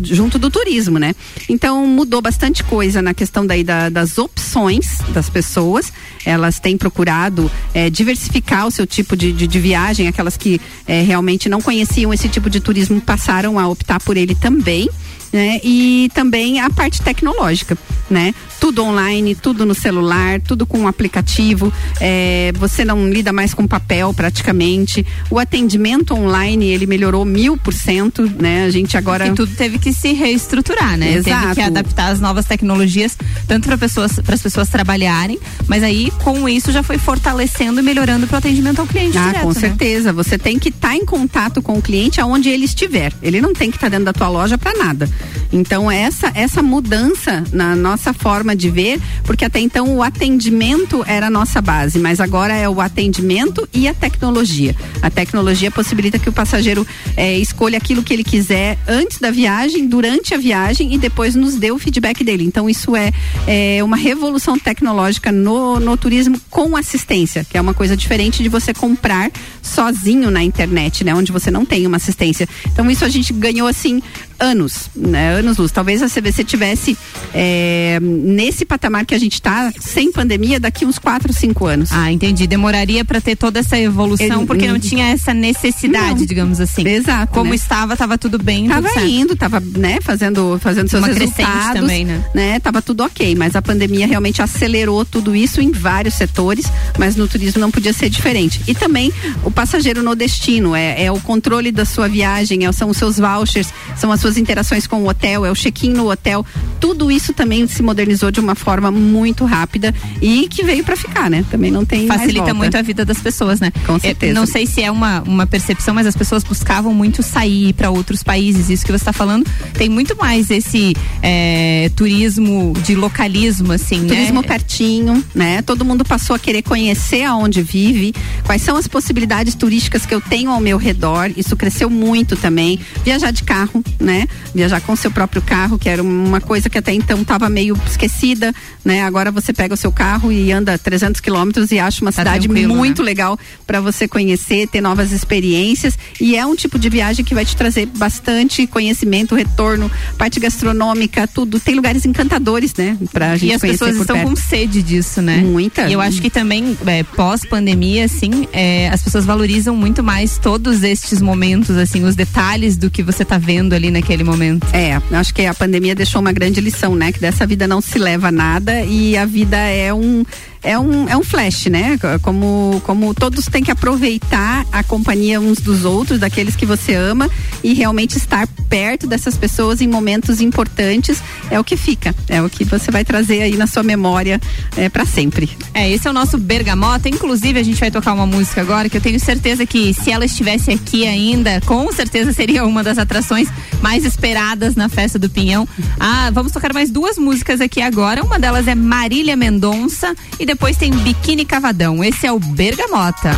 [0.02, 1.14] junto do turismo, né?
[1.48, 5.92] Então mudou bastante coisa na questão daí da, das opções das pessoas.
[6.24, 11.02] Elas têm procurado é, diversificar o seu tipo de, de, de viagem, aquelas que é,
[11.02, 14.88] realmente não conheciam esse tipo de turismo passaram a optar por ele também.
[15.32, 15.60] Né?
[15.62, 17.78] E também a parte tecnológica.
[18.08, 18.34] né?
[18.60, 21.72] Tudo online, tudo no celular, tudo com um aplicativo.
[22.00, 25.04] É, você não lida mais com papel praticamente.
[25.30, 28.64] O atendimento online ele melhorou mil por cento, né?
[28.64, 31.14] A gente agora E tudo teve que se reestruturar, né?
[31.14, 31.54] Teve Exato.
[31.54, 33.16] que adaptar as novas tecnologias,
[33.48, 37.82] tanto para pessoas, para as pessoas trabalharem, mas aí com isso já foi fortalecendo e
[37.82, 39.54] melhorando pro atendimento ao cliente Ah, direto, com né?
[39.60, 40.12] certeza.
[40.12, 43.12] Você tem que estar em contato com o cliente aonde ele estiver.
[43.22, 45.08] Ele não tem que estar dentro da tua loja para nada.
[45.52, 51.26] Então essa essa mudança na nossa forma de ver, porque até então o atendimento era
[51.26, 54.74] a nossa base, mas agora é o atendimento e a tecnologia.
[55.02, 56.86] A tecnologia possibilita que o passageiro
[57.16, 61.56] eh, escolha aquilo que ele quiser antes da viagem, durante a viagem e depois nos
[61.56, 62.44] dê o feedback dele.
[62.44, 63.12] Então isso é,
[63.46, 68.48] é uma revolução tecnológica no, no turismo com assistência, que é uma coisa diferente de
[68.48, 69.30] você comprar
[69.62, 71.14] sozinho na internet, né?
[71.14, 72.48] Onde você não tem uma assistência.
[72.66, 74.02] Então isso a gente ganhou assim
[74.40, 75.34] anos, né?
[75.34, 75.70] Anos luz.
[75.70, 76.96] Talvez a CVC tivesse
[77.34, 81.92] é, nesse patamar que a gente está sem pandemia daqui uns 4, 5 anos.
[81.92, 82.46] Ah, entendi.
[82.46, 86.26] Demoraria para ter toda essa evolução, porque não tinha essa necessidade, Não.
[86.26, 86.86] digamos assim.
[86.88, 87.32] Exato.
[87.32, 87.56] Como né?
[87.56, 91.80] estava, tava tudo bem, Tava tudo indo, tava, né, fazendo, fazendo seus Uma resultados.
[91.80, 92.58] também, né?
[92.60, 96.66] Tava tudo ok, mas a pandemia realmente acelerou tudo isso em vários setores,
[96.98, 98.60] mas no turismo não podia ser diferente.
[98.66, 99.12] E também
[99.50, 103.18] o passageiro no destino, é, é o controle da sua viagem, é- são os seus
[103.18, 106.46] vouchers, são as suas interações com o hotel, é o check-in no hotel.
[106.78, 109.92] Tudo isso também se modernizou de uma forma muito rápida
[110.22, 111.44] e que veio para ficar, né?
[111.50, 113.72] Também não tem mais Facilita muito a vida das pessoas, né?
[113.84, 114.32] Com Eu certeza.
[114.32, 118.22] não sei se é uma, uma percepção, mas as pessoas buscavam muito sair para outros
[118.22, 118.70] países.
[118.70, 119.44] Isso que você está falando
[119.74, 124.48] tem muito mais esse é, turismo de localismo, assim, turismo né?
[124.48, 125.60] pertinho, né?
[125.62, 130.20] Todo mundo passou a querer conhecer aonde vive, quais são as possibilidades turísticas que eu
[130.20, 131.30] tenho ao meu redor.
[131.36, 132.78] Isso cresceu muito também.
[133.04, 134.26] Viajar de carro, né?
[134.54, 138.54] Viajar com seu próprio carro, que era uma coisa que até então estava meio esquecida,
[138.84, 139.02] né?
[139.02, 142.46] Agora você pega o seu carro e anda 300 quilômetros e acha uma Tá cidade
[142.48, 143.06] tranquilo, muito né?
[143.06, 147.44] legal para você conhecer, ter novas experiências e é um tipo de viagem que vai
[147.44, 151.58] te trazer bastante conhecimento, retorno, parte gastronômica, tudo.
[151.60, 152.96] Tem lugares encantadores, né?
[153.12, 154.28] Pra gente E as pessoas estão perto.
[154.30, 155.38] com sede disso, né?
[155.38, 155.88] Muita.
[155.88, 160.82] E eu acho que também, é, pós-pandemia, assim, é, as pessoas valorizam muito mais todos
[160.82, 164.66] estes momentos, assim, os detalhes do que você tá vendo ali naquele momento.
[164.72, 167.12] É, acho que a pandemia deixou uma grande lição, né?
[167.12, 170.24] Que dessa vida não se leva nada e a vida é um
[170.62, 171.98] é um, é um flash, né?
[172.22, 177.30] Como, como todos têm que aproveitar a companhia uns dos outros, daqueles que você ama
[177.62, 182.48] e realmente estar perto dessas pessoas em momentos importantes é o que fica, é o
[182.48, 184.40] que você vai trazer aí na sua memória
[184.76, 185.50] é, para sempre.
[185.74, 187.08] É, esse é o nosso Bergamota.
[187.08, 190.24] Inclusive, a gente vai tocar uma música agora que eu tenho certeza que se ela
[190.24, 193.48] estivesse aqui ainda, com certeza seria uma das atrações
[193.82, 195.66] mais esperadas na festa do Pinhão.
[195.98, 198.22] Ah, vamos tocar mais duas músicas aqui agora.
[198.22, 202.02] Uma delas é Marília Mendonça e depois tem Biquíni Cavadão.
[202.02, 203.30] Esse é o Bergamota.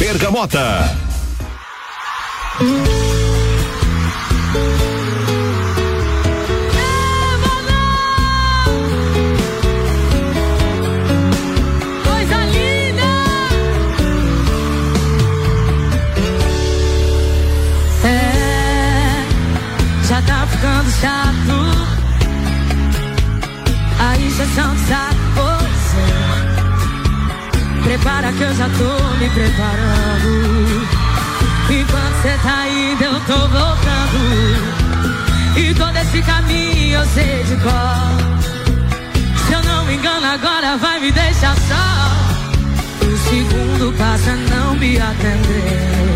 [0.00, 0.98] Bergamota.
[12.02, 13.12] Coisa linda!
[18.04, 19.24] É,
[20.08, 21.28] já tá ficando chato.
[27.98, 30.86] Prepara que eu já tô me preparando.
[31.68, 34.18] Enquanto cê tá indo, eu tô voltando.
[35.56, 37.98] E todo esse caminho eu sei de cor.
[39.46, 43.04] Se eu não me engano, agora vai me deixar só.
[43.04, 46.14] O segundo passa a não me atender.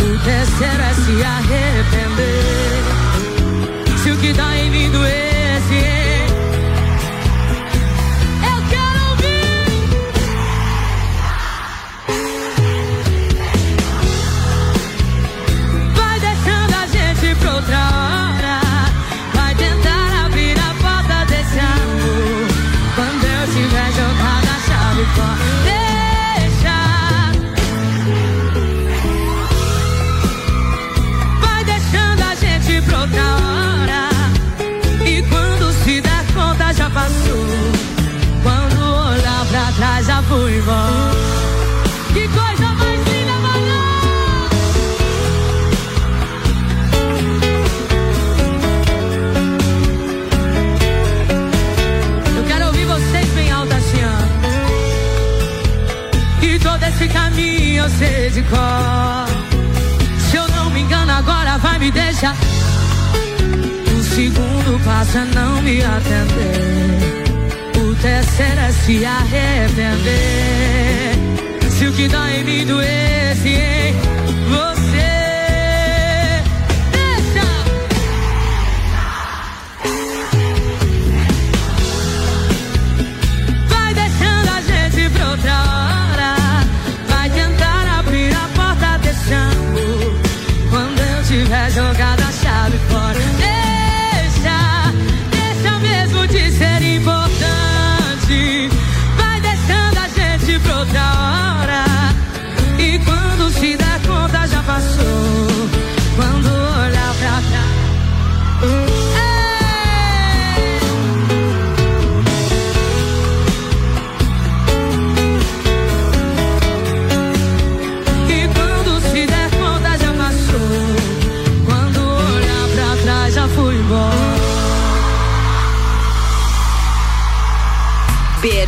[0.00, 2.82] O terceiro é se arrepender.
[4.02, 5.27] Se o que dá em mim doesse,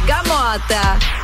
[0.00, 1.19] Bergamota.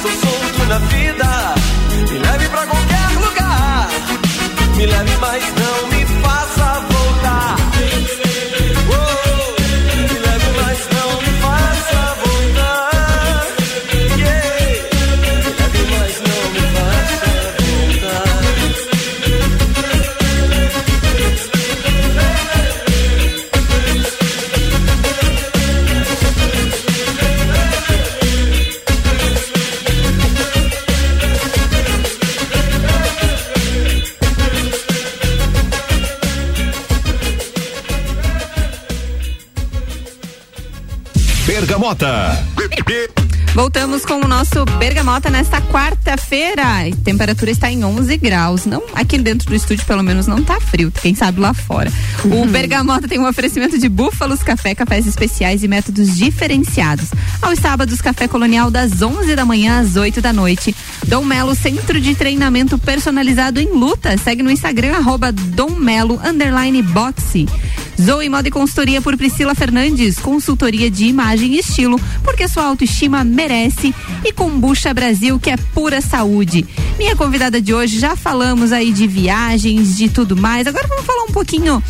[0.00, 1.54] estou solto na vida.
[2.10, 3.88] Me leve pra qualquer lugar.
[4.76, 5.89] Me leve, mas não
[41.94, 42.44] Bergamota.
[43.52, 46.62] Voltamos com o nosso Bergamota nesta quarta-feira.
[46.62, 48.64] A temperatura está em 11 graus.
[48.64, 50.92] Não, aqui dentro do estúdio, pelo menos, não tá frio.
[51.02, 51.90] Quem sabe lá fora.
[52.24, 57.10] O Bergamota tem um oferecimento de Búfalos Café, cafés especiais e métodos diferenciados.
[57.42, 60.74] Aos sábados, café colonial das 11 da manhã às 8 da noite.
[61.08, 64.16] Dom Melo, centro de treinamento personalizado em luta.
[64.16, 67.48] Segue no Instagram, arroba Dom Melo, underline boxe.
[68.00, 73.22] Zoe Moda e Consultoria por Priscila Fernandes, consultoria de imagem e estilo, porque sua autoestima
[73.22, 73.94] merece.
[74.24, 76.66] E Combucha Brasil, que é pura saúde.
[76.98, 80.66] Minha convidada de hoje, já falamos aí de viagens, de tudo mais.
[80.66, 81.82] Agora vamos falar um pouquinho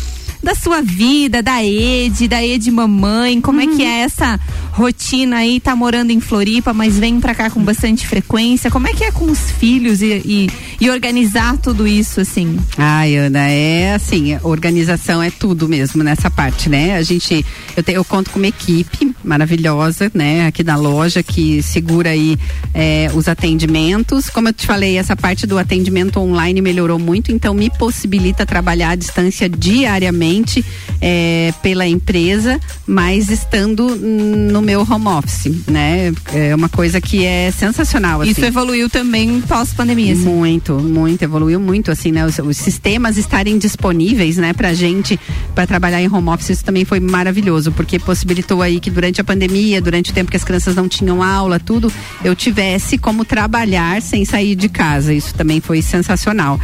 [0.43, 4.39] da sua vida, da Ed, da Ed mamãe, como é que é essa
[4.71, 8.93] rotina aí, tá morando em Floripa, mas vem pra cá com bastante frequência, como é
[8.93, 10.49] que é com os filhos e, e,
[10.79, 12.57] e organizar tudo isso, assim?
[12.77, 16.95] Ai, Ana, é assim, organização é tudo mesmo nessa parte, né?
[16.95, 17.45] A gente,
[17.75, 20.47] eu, te, eu conto com uma equipe maravilhosa, né?
[20.47, 22.37] Aqui na loja que segura aí
[22.73, 24.29] é, os atendimentos.
[24.29, 28.91] Como eu te falei, essa parte do atendimento online melhorou muito, então me possibilita trabalhar
[28.91, 30.63] à distância diariamente
[31.01, 36.13] é, pela empresa, mas estando no meu home office, né?
[36.31, 38.23] É uma coisa que é sensacional.
[38.23, 38.47] Isso assim.
[38.47, 40.23] evoluiu também pós-pandemia, assim.
[40.23, 42.25] Muito, muito, evoluiu muito, assim, né?
[42.25, 45.19] Os, os sistemas estarem disponíveis, né, pra gente,
[45.55, 49.23] para trabalhar em home office, isso também foi maravilhoso, porque possibilitou aí que durante a
[49.23, 51.91] pandemia, durante o tempo que as crianças não tinham aula, tudo,
[52.23, 55.13] eu tivesse como trabalhar sem sair de casa.
[55.13, 56.59] Isso também foi sensacional.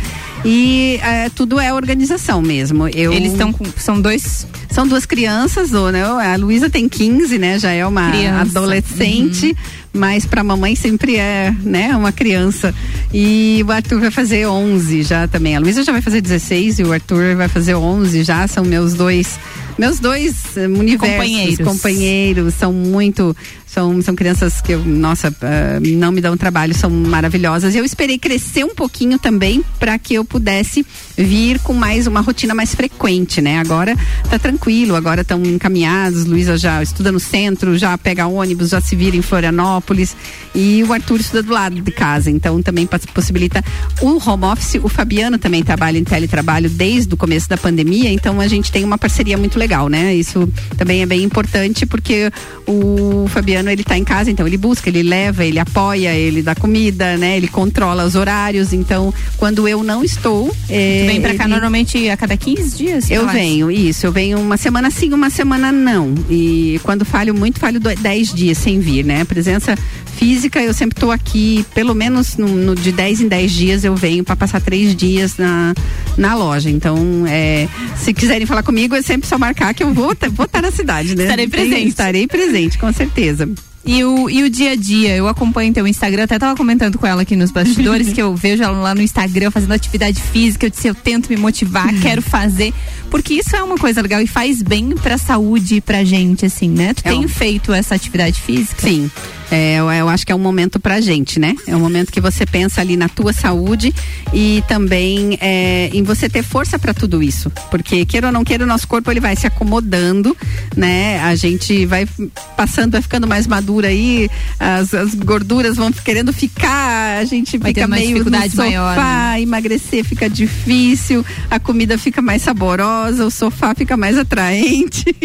[0.50, 2.88] E é, tudo é organização mesmo.
[2.88, 3.66] Eu, Eles estão com.
[3.76, 4.48] São dois.
[4.70, 6.04] São duas crianças, ou, né?
[6.04, 7.60] A Luísa tem 15, né?
[7.60, 8.42] Já é uma Criança.
[8.42, 9.56] adolescente.
[9.94, 12.74] Mas para mamãe sempre é, né, uma criança.
[13.12, 15.56] E o Arthur vai fazer 11 já também.
[15.56, 18.48] A Luísa já vai fazer 16 e o Arthur vai fazer 11 já.
[18.48, 19.40] São meus dois
[19.78, 21.68] meus dois eh, universos, Companheiros.
[21.68, 23.36] companheiros, são muito
[23.78, 27.76] são, são crianças que eu, nossa, ah, não me dão trabalho, são maravilhosas.
[27.76, 30.84] Eu esperei crescer um pouquinho também para que eu pudesse
[31.18, 33.58] vir com mais uma rotina mais frequente, né?
[33.60, 33.96] Agora
[34.30, 36.26] tá tranquilo, agora estão encaminhados.
[36.26, 40.16] Luísa já estuda no centro, já pega ônibus, já se vira em Florianópolis
[40.54, 43.64] e o Arthur estuda do lado de casa, então também pos- possibilita
[44.02, 44.76] o home office.
[44.84, 48.84] O Fabiano também trabalha em teletrabalho desde o começo da pandemia, então a gente tem
[48.84, 50.14] uma parceria muito legal, né?
[50.16, 50.48] Isso
[50.78, 52.32] também é bem importante porque
[52.68, 56.54] o Fabiano ele tá em casa, então ele busca, ele leva, ele apoia, ele dá
[56.54, 57.38] comida, né?
[57.38, 62.10] Ele controla os horários, então quando eu não estou, é, Vem pra cá ele- normalmente
[62.10, 63.10] a cada 15 dias?
[63.12, 64.06] eu venho, isso.
[64.06, 66.14] Eu venho uma semana sim, uma semana não.
[66.30, 69.24] E quando falho muito, falho do- 10 dias sem vir, né?
[69.26, 69.76] Presença
[70.18, 73.96] física, eu sempre tô aqui, pelo menos no, no- de 10 em 10 dias eu
[73.96, 75.74] venho para passar três dias na,
[76.18, 76.70] na loja.
[76.70, 76.98] Então,
[77.28, 80.62] é, se quiserem falar comigo, é sempre só marcar que eu vou estar vou tá
[80.62, 81.24] na cidade, né?
[81.24, 81.88] Estarei Tem- presente.
[81.90, 83.48] Estarei presente, com certeza.
[83.88, 87.08] E o, e o dia a dia, eu acompanho teu Instagram, até tava comentando com
[87.08, 90.70] ela aqui nos bastidores, que eu vejo ela lá no Instagram fazendo atividade física, eu
[90.70, 92.74] disse, eu tento me motivar, quero fazer,
[93.10, 96.70] porque isso é uma coisa legal e faz bem pra saúde e pra gente, assim,
[96.70, 96.94] né?
[96.94, 98.82] Tu É tem um- feito essa atividade física?
[98.88, 99.10] Sim.
[99.50, 101.56] É, eu, eu acho que é um momento pra gente, né?
[101.66, 103.94] É um momento que você pensa ali na tua saúde
[104.34, 107.50] e também é, em você ter força pra tudo isso.
[107.72, 110.36] Porque, queira ou não queira, o nosso corpo ele vai se acomodando,
[110.76, 111.20] né?
[111.22, 112.08] A gente vai
[112.56, 114.30] passando, vai ficando mais madura aí,
[114.60, 119.40] as, as gorduras vão querendo ficar, a gente Vai fica meio no dificuldade sofá, maior,
[119.40, 125.06] emagrecer fica difícil, a comida fica mais saborosa, o sofá fica mais atraente.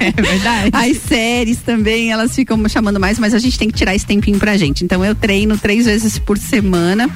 [0.00, 0.70] É verdade.
[0.72, 4.38] As séries também, elas ficam chamando mais, mas a gente tem que tirar esse tempinho
[4.38, 4.84] pra gente.
[4.84, 7.08] Então eu treino três vezes por semana,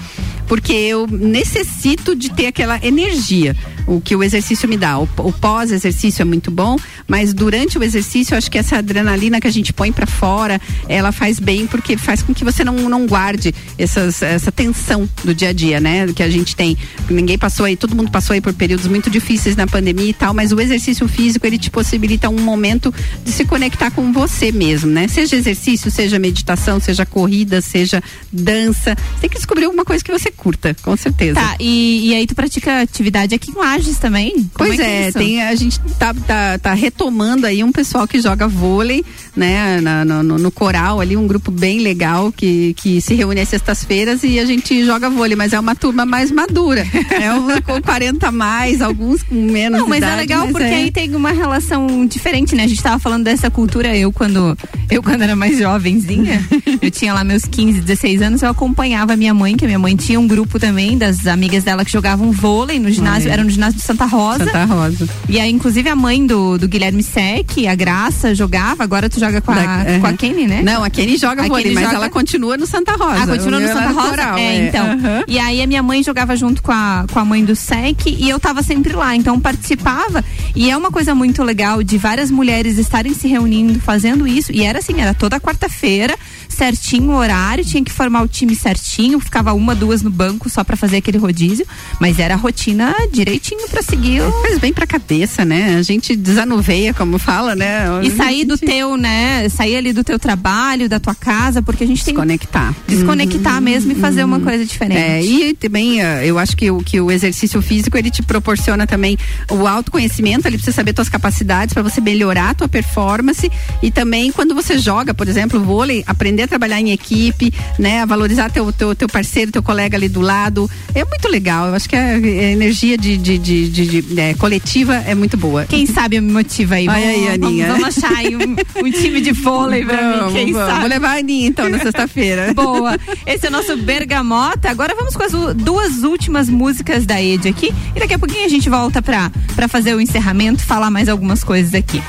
[0.46, 3.54] porque eu necessito de ter aquela energia,
[3.86, 4.98] o que o exercício me dá.
[4.98, 9.40] O, o pós-exercício é muito bom, mas durante o exercício, eu acho que essa adrenalina
[9.40, 12.74] que a gente põe pra fora, ela faz bem, porque faz com que você não,
[12.88, 16.06] não guarde essas, essa tensão do dia a dia, né?
[16.12, 16.76] Que a gente tem.
[17.10, 20.32] Ninguém passou aí, todo mundo passou aí por períodos muito difíceis na pandemia e tal,
[20.32, 22.92] mas o exercício físico, ele te possibilita um momento
[23.22, 25.08] de se conectar com você mesmo, né?
[25.08, 28.00] Seja exercício, seja meditação, seja corrida, seja
[28.32, 28.94] dança.
[28.94, 31.40] Você tem que descobrir alguma coisa que você curta, com certeza.
[31.40, 34.32] Tá, e, e aí tu pratica atividade aqui em Lages também?
[34.54, 35.18] Como Pois que é, isso?
[35.18, 39.04] tem, a gente tá, tá, tá retomando aí um pessoal que joga vôlei,
[39.38, 43.40] né, na- no, no- no coral ali, um grupo bem legal que, que se reúne
[43.40, 46.84] às segundas-feiras e a gente joga vôlei, mas é uma turma mais madura.
[47.20, 50.52] É uma com 40 a mais, alguns com menos Não, mas idade, é legal mas
[50.52, 50.74] porque é.
[50.76, 52.64] aí tem uma relação diferente, né?
[52.64, 54.56] A gente tava falando dessa cultura, eu quando
[54.90, 56.42] eu quando era mais jovenzinha,
[56.80, 59.96] eu tinha lá meus 15, 16 anos, eu acompanhava minha mãe, que a minha mãe
[59.96, 63.78] tinha um grupo também das amigas dela que jogavam vôlei no ginásio, era no ginásio
[63.78, 64.44] de Santa Rosa.
[64.44, 65.08] Santa Rosa.
[65.28, 69.40] E aí, inclusive, a mãe do, do Guilherme Sec, a Graça, jogava, agora tu joga
[69.40, 70.12] com a, Da- com a.
[70.14, 70.62] Kenny, né?
[70.62, 73.22] Não, a Kenny joga A vôlei, mas joga- ela continua no Santa Rosa.
[73.22, 74.08] Ah, continua no Santa Rosa?
[74.08, 74.86] coral, é, então.
[74.86, 75.24] Aham.
[75.28, 78.28] E aí a minha mãe jogava junto com a, com a mãe do SEC e
[78.28, 80.24] eu tava sempre lá, então participava.
[80.54, 84.50] E é uma coisa muito legal de várias mulheres estarem se reunindo, fazendo isso.
[84.52, 86.16] E era assim, era toda quarta-feira,
[86.58, 90.64] certinho o horário, tinha que formar o time certinho, ficava uma, duas no banco só
[90.64, 91.64] pra fazer aquele rodízio.
[92.00, 94.20] Mas era a rotina direitinho pra seguir.
[94.22, 95.76] o- Faz bem pra cabeça, né?
[95.78, 97.84] A gente desanuveia, como fala, né?
[98.02, 99.48] E sair do teu, né?
[99.48, 102.74] Sair ali do teu trabalho, da tua casa, porque a gente tem que Desconectar.
[102.88, 104.98] desconectar mesmo e fazer uma coisa diferente.
[104.98, 108.86] É, e também eh, eu acho que o, que o exercício físico ele te proporciona
[108.86, 109.16] também
[109.50, 113.50] o autoconhecimento, ele precisa saber tuas capacidades para você melhorar a tua performance
[113.82, 118.06] e também quando você joga, por exemplo, vôlei, aprender a trabalhar em equipe, né, a
[118.06, 121.68] valorizar teu, teu, teu parceiro, teu colega ali do lado, é muito legal.
[121.68, 125.64] Eu acho que a, energia de, de, de, de- de, é, coletiva é muito boa.
[125.66, 126.88] Quem sabe eu me motiva aí.
[126.88, 127.66] Olha Vamos- aí, Aninha.
[127.68, 130.68] Vamos, vamos achar aí um, um time de vôlei pra Vamos, mim, quem vamos.
[130.68, 130.80] sabe.
[130.80, 132.52] Vou levar a Aninha então na sexta-feira.
[132.54, 132.98] Boa.
[133.26, 134.70] Esse é o nosso Bergamota.
[134.70, 137.72] Agora vamos com as duas últimas músicas da Ed aqui.
[137.94, 141.42] E daqui a pouquinho a gente volta pra, pra fazer o encerramento, falar mais algumas
[141.44, 142.02] coisas aqui.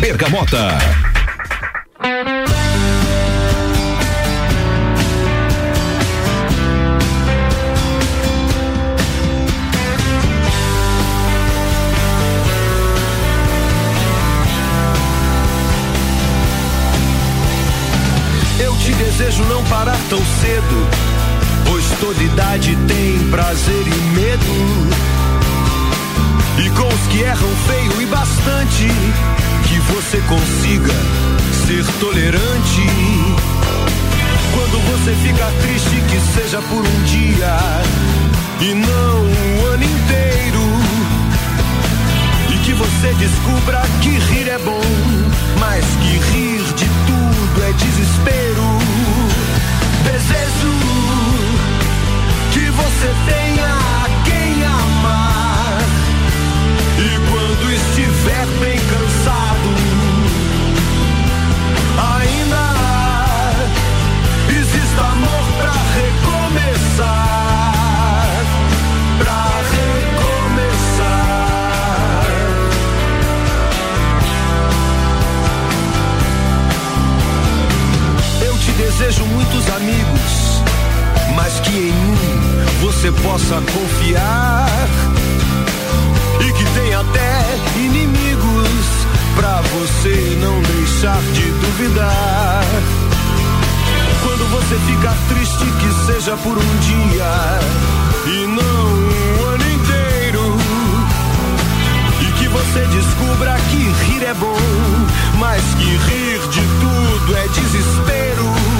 [0.00, 0.78] Bergamota.
[19.24, 20.88] Desejo não parar tão cedo,
[21.66, 24.88] pois toda idade tem prazer e medo.
[26.58, 28.88] E com os que erram feio e bastante,
[29.66, 30.92] que você consiga
[31.66, 32.82] ser tolerante.
[34.52, 37.56] Quando você fica triste, que seja por um dia
[38.60, 40.60] e não o ano inteiro.
[42.50, 44.82] E que você descubra que rir é bom,
[45.58, 48.63] mas que rir de tudo é desespero.
[50.04, 50.72] Desejo
[52.52, 53.72] que você tenha
[54.24, 55.78] quem amar.
[56.98, 59.70] E quando estiver bem cansado,
[62.20, 62.64] ainda
[64.50, 65.43] exista amor
[78.96, 80.62] desejo muitos amigos,
[81.34, 84.68] mas que em um você possa confiar
[86.40, 87.40] e que tem até
[87.76, 88.86] inimigos
[89.34, 92.64] pra você não deixar de duvidar.
[94.22, 97.58] Quando você ficar triste, que seja por um dia
[98.26, 100.56] e não um ano inteiro.
[102.20, 104.56] E que você descubra que rir é bom,
[105.40, 108.73] mas que rir de tudo é desespero.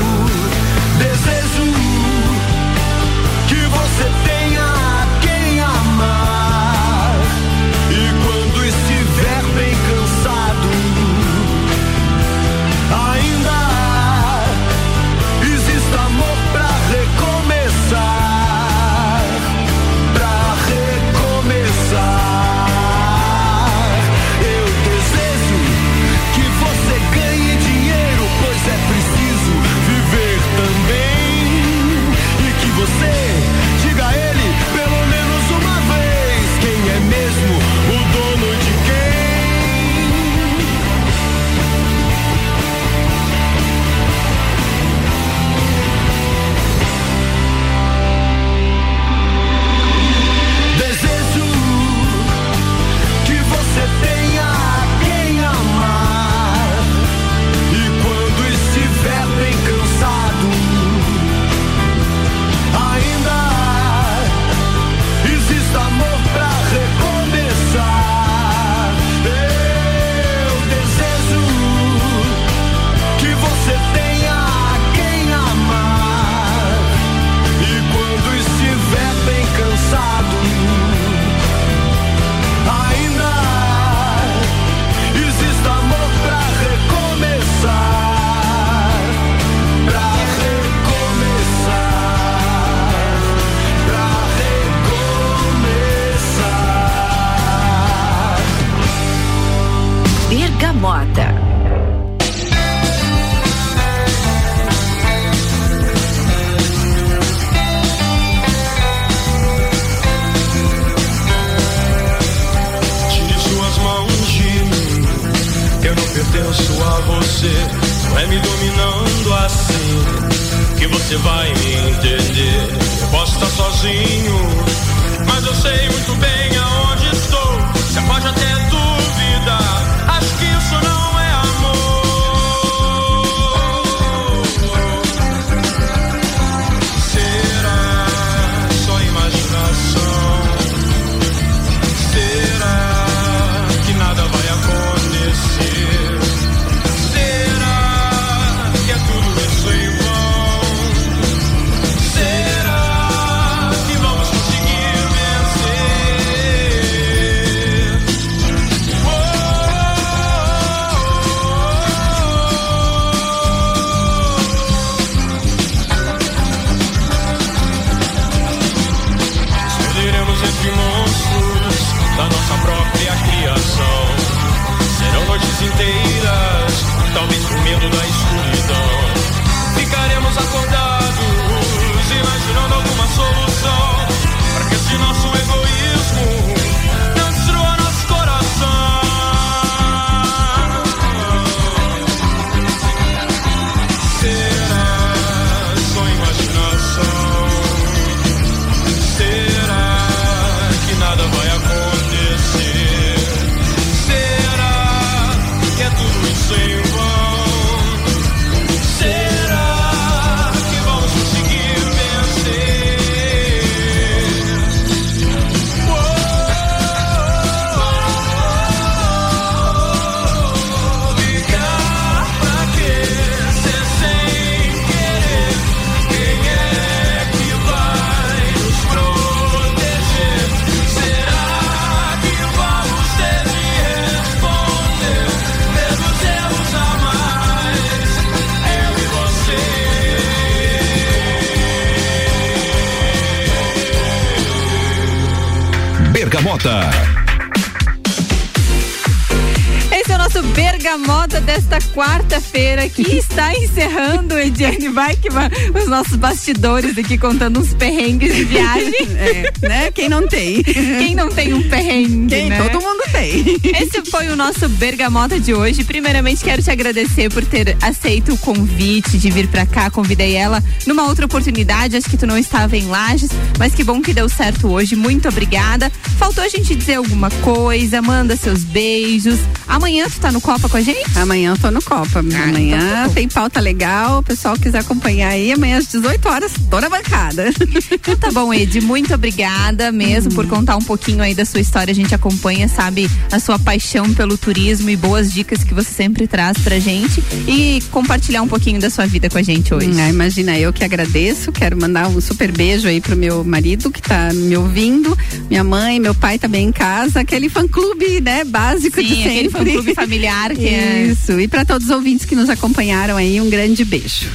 [250.55, 258.35] Bergamota desta quarta-feira que está encerrando, Ediane Bikeman, os nossos bastidores aqui contando uns perrengues
[258.35, 258.95] de viagem.
[259.15, 259.91] É, né?
[259.93, 260.63] Quem não tem?
[260.63, 262.49] Quem não tem um perrengue, Quem?
[262.49, 262.63] né?
[262.63, 263.59] Todo mundo tem.
[263.81, 265.85] Esse foi o nosso Bergamota de hoje.
[265.85, 269.91] Primeiramente, quero te agradecer por ter aceito o convite de vir pra cá.
[269.91, 271.97] Convidei ela numa outra oportunidade.
[271.97, 274.95] Acho que tu não estava em Lages, mas que bom que deu certo hoje.
[274.97, 275.91] Muito obrigada.
[276.19, 278.03] Faltou a gente dizer alguma coisa?
[278.03, 279.39] Manda seus beijos.
[279.67, 281.19] Amanhã tu tá no Copa com a gente?
[281.19, 282.19] Amanhã eu tô no Copa.
[282.19, 283.15] amanhã então tá bom.
[283.15, 284.19] tem pauta legal.
[284.19, 287.45] O pessoal quiser acompanhar aí, amanhã às 18 horas, tô na bancada.
[287.95, 288.81] Então tá bom, Ed.
[288.83, 291.91] Muito obrigada mesmo por contar um pouquinho aí da sua história.
[291.93, 296.27] A gente acompanha, sabe, a sua paixão pelo turismo e boas dicas que você sempre
[296.27, 299.91] traz pra gente e compartilhar um pouquinho da sua vida com a gente hoje.
[299.99, 301.51] Ah, imagina, eu que agradeço.
[301.53, 305.17] Quero mandar um super beijo aí pro meu marido que tá me ouvindo,
[305.49, 309.31] minha mãe, meu pai também em casa, aquele fã clube, né, básico de Sim, sempre.
[309.31, 311.39] aquele fã-clube familiar que é- Isso.
[311.41, 314.27] E para todos os ouvintes que nos acompanharam aí, um grande beijo.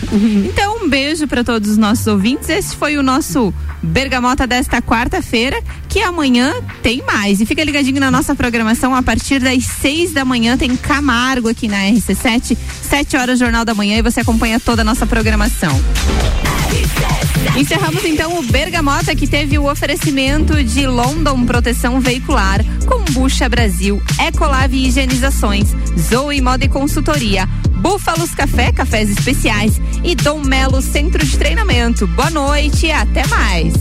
[0.45, 2.49] Então, um beijo para todos os nossos ouvintes.
[2.49, 7.39] Esse foi o nosso Bergamota desta quarta-feira, que amanhã tem mais.
[7.39, 11.67] E fica ligadinho na nossa programação a partir das seis da manhã tem Camargo aqui
[11.67, 15.79] na RC7, sete horas Jornal da Manhã e você acompanha toda a nossa programação.
[17.55, 24.87] Encerramos então o Bergamota que teve o oferecimento de London Proteção Veicular, Combucha Brasil, Ecolave
[24.87, 27.47] Higienizações, Zoe Moda e Consultoria,
[27.81, 32.07] Búfalos Café, cafés especiais e Dom Melo Centro de Treinamento.
[32.07, 33.73] Boa noite e até mais.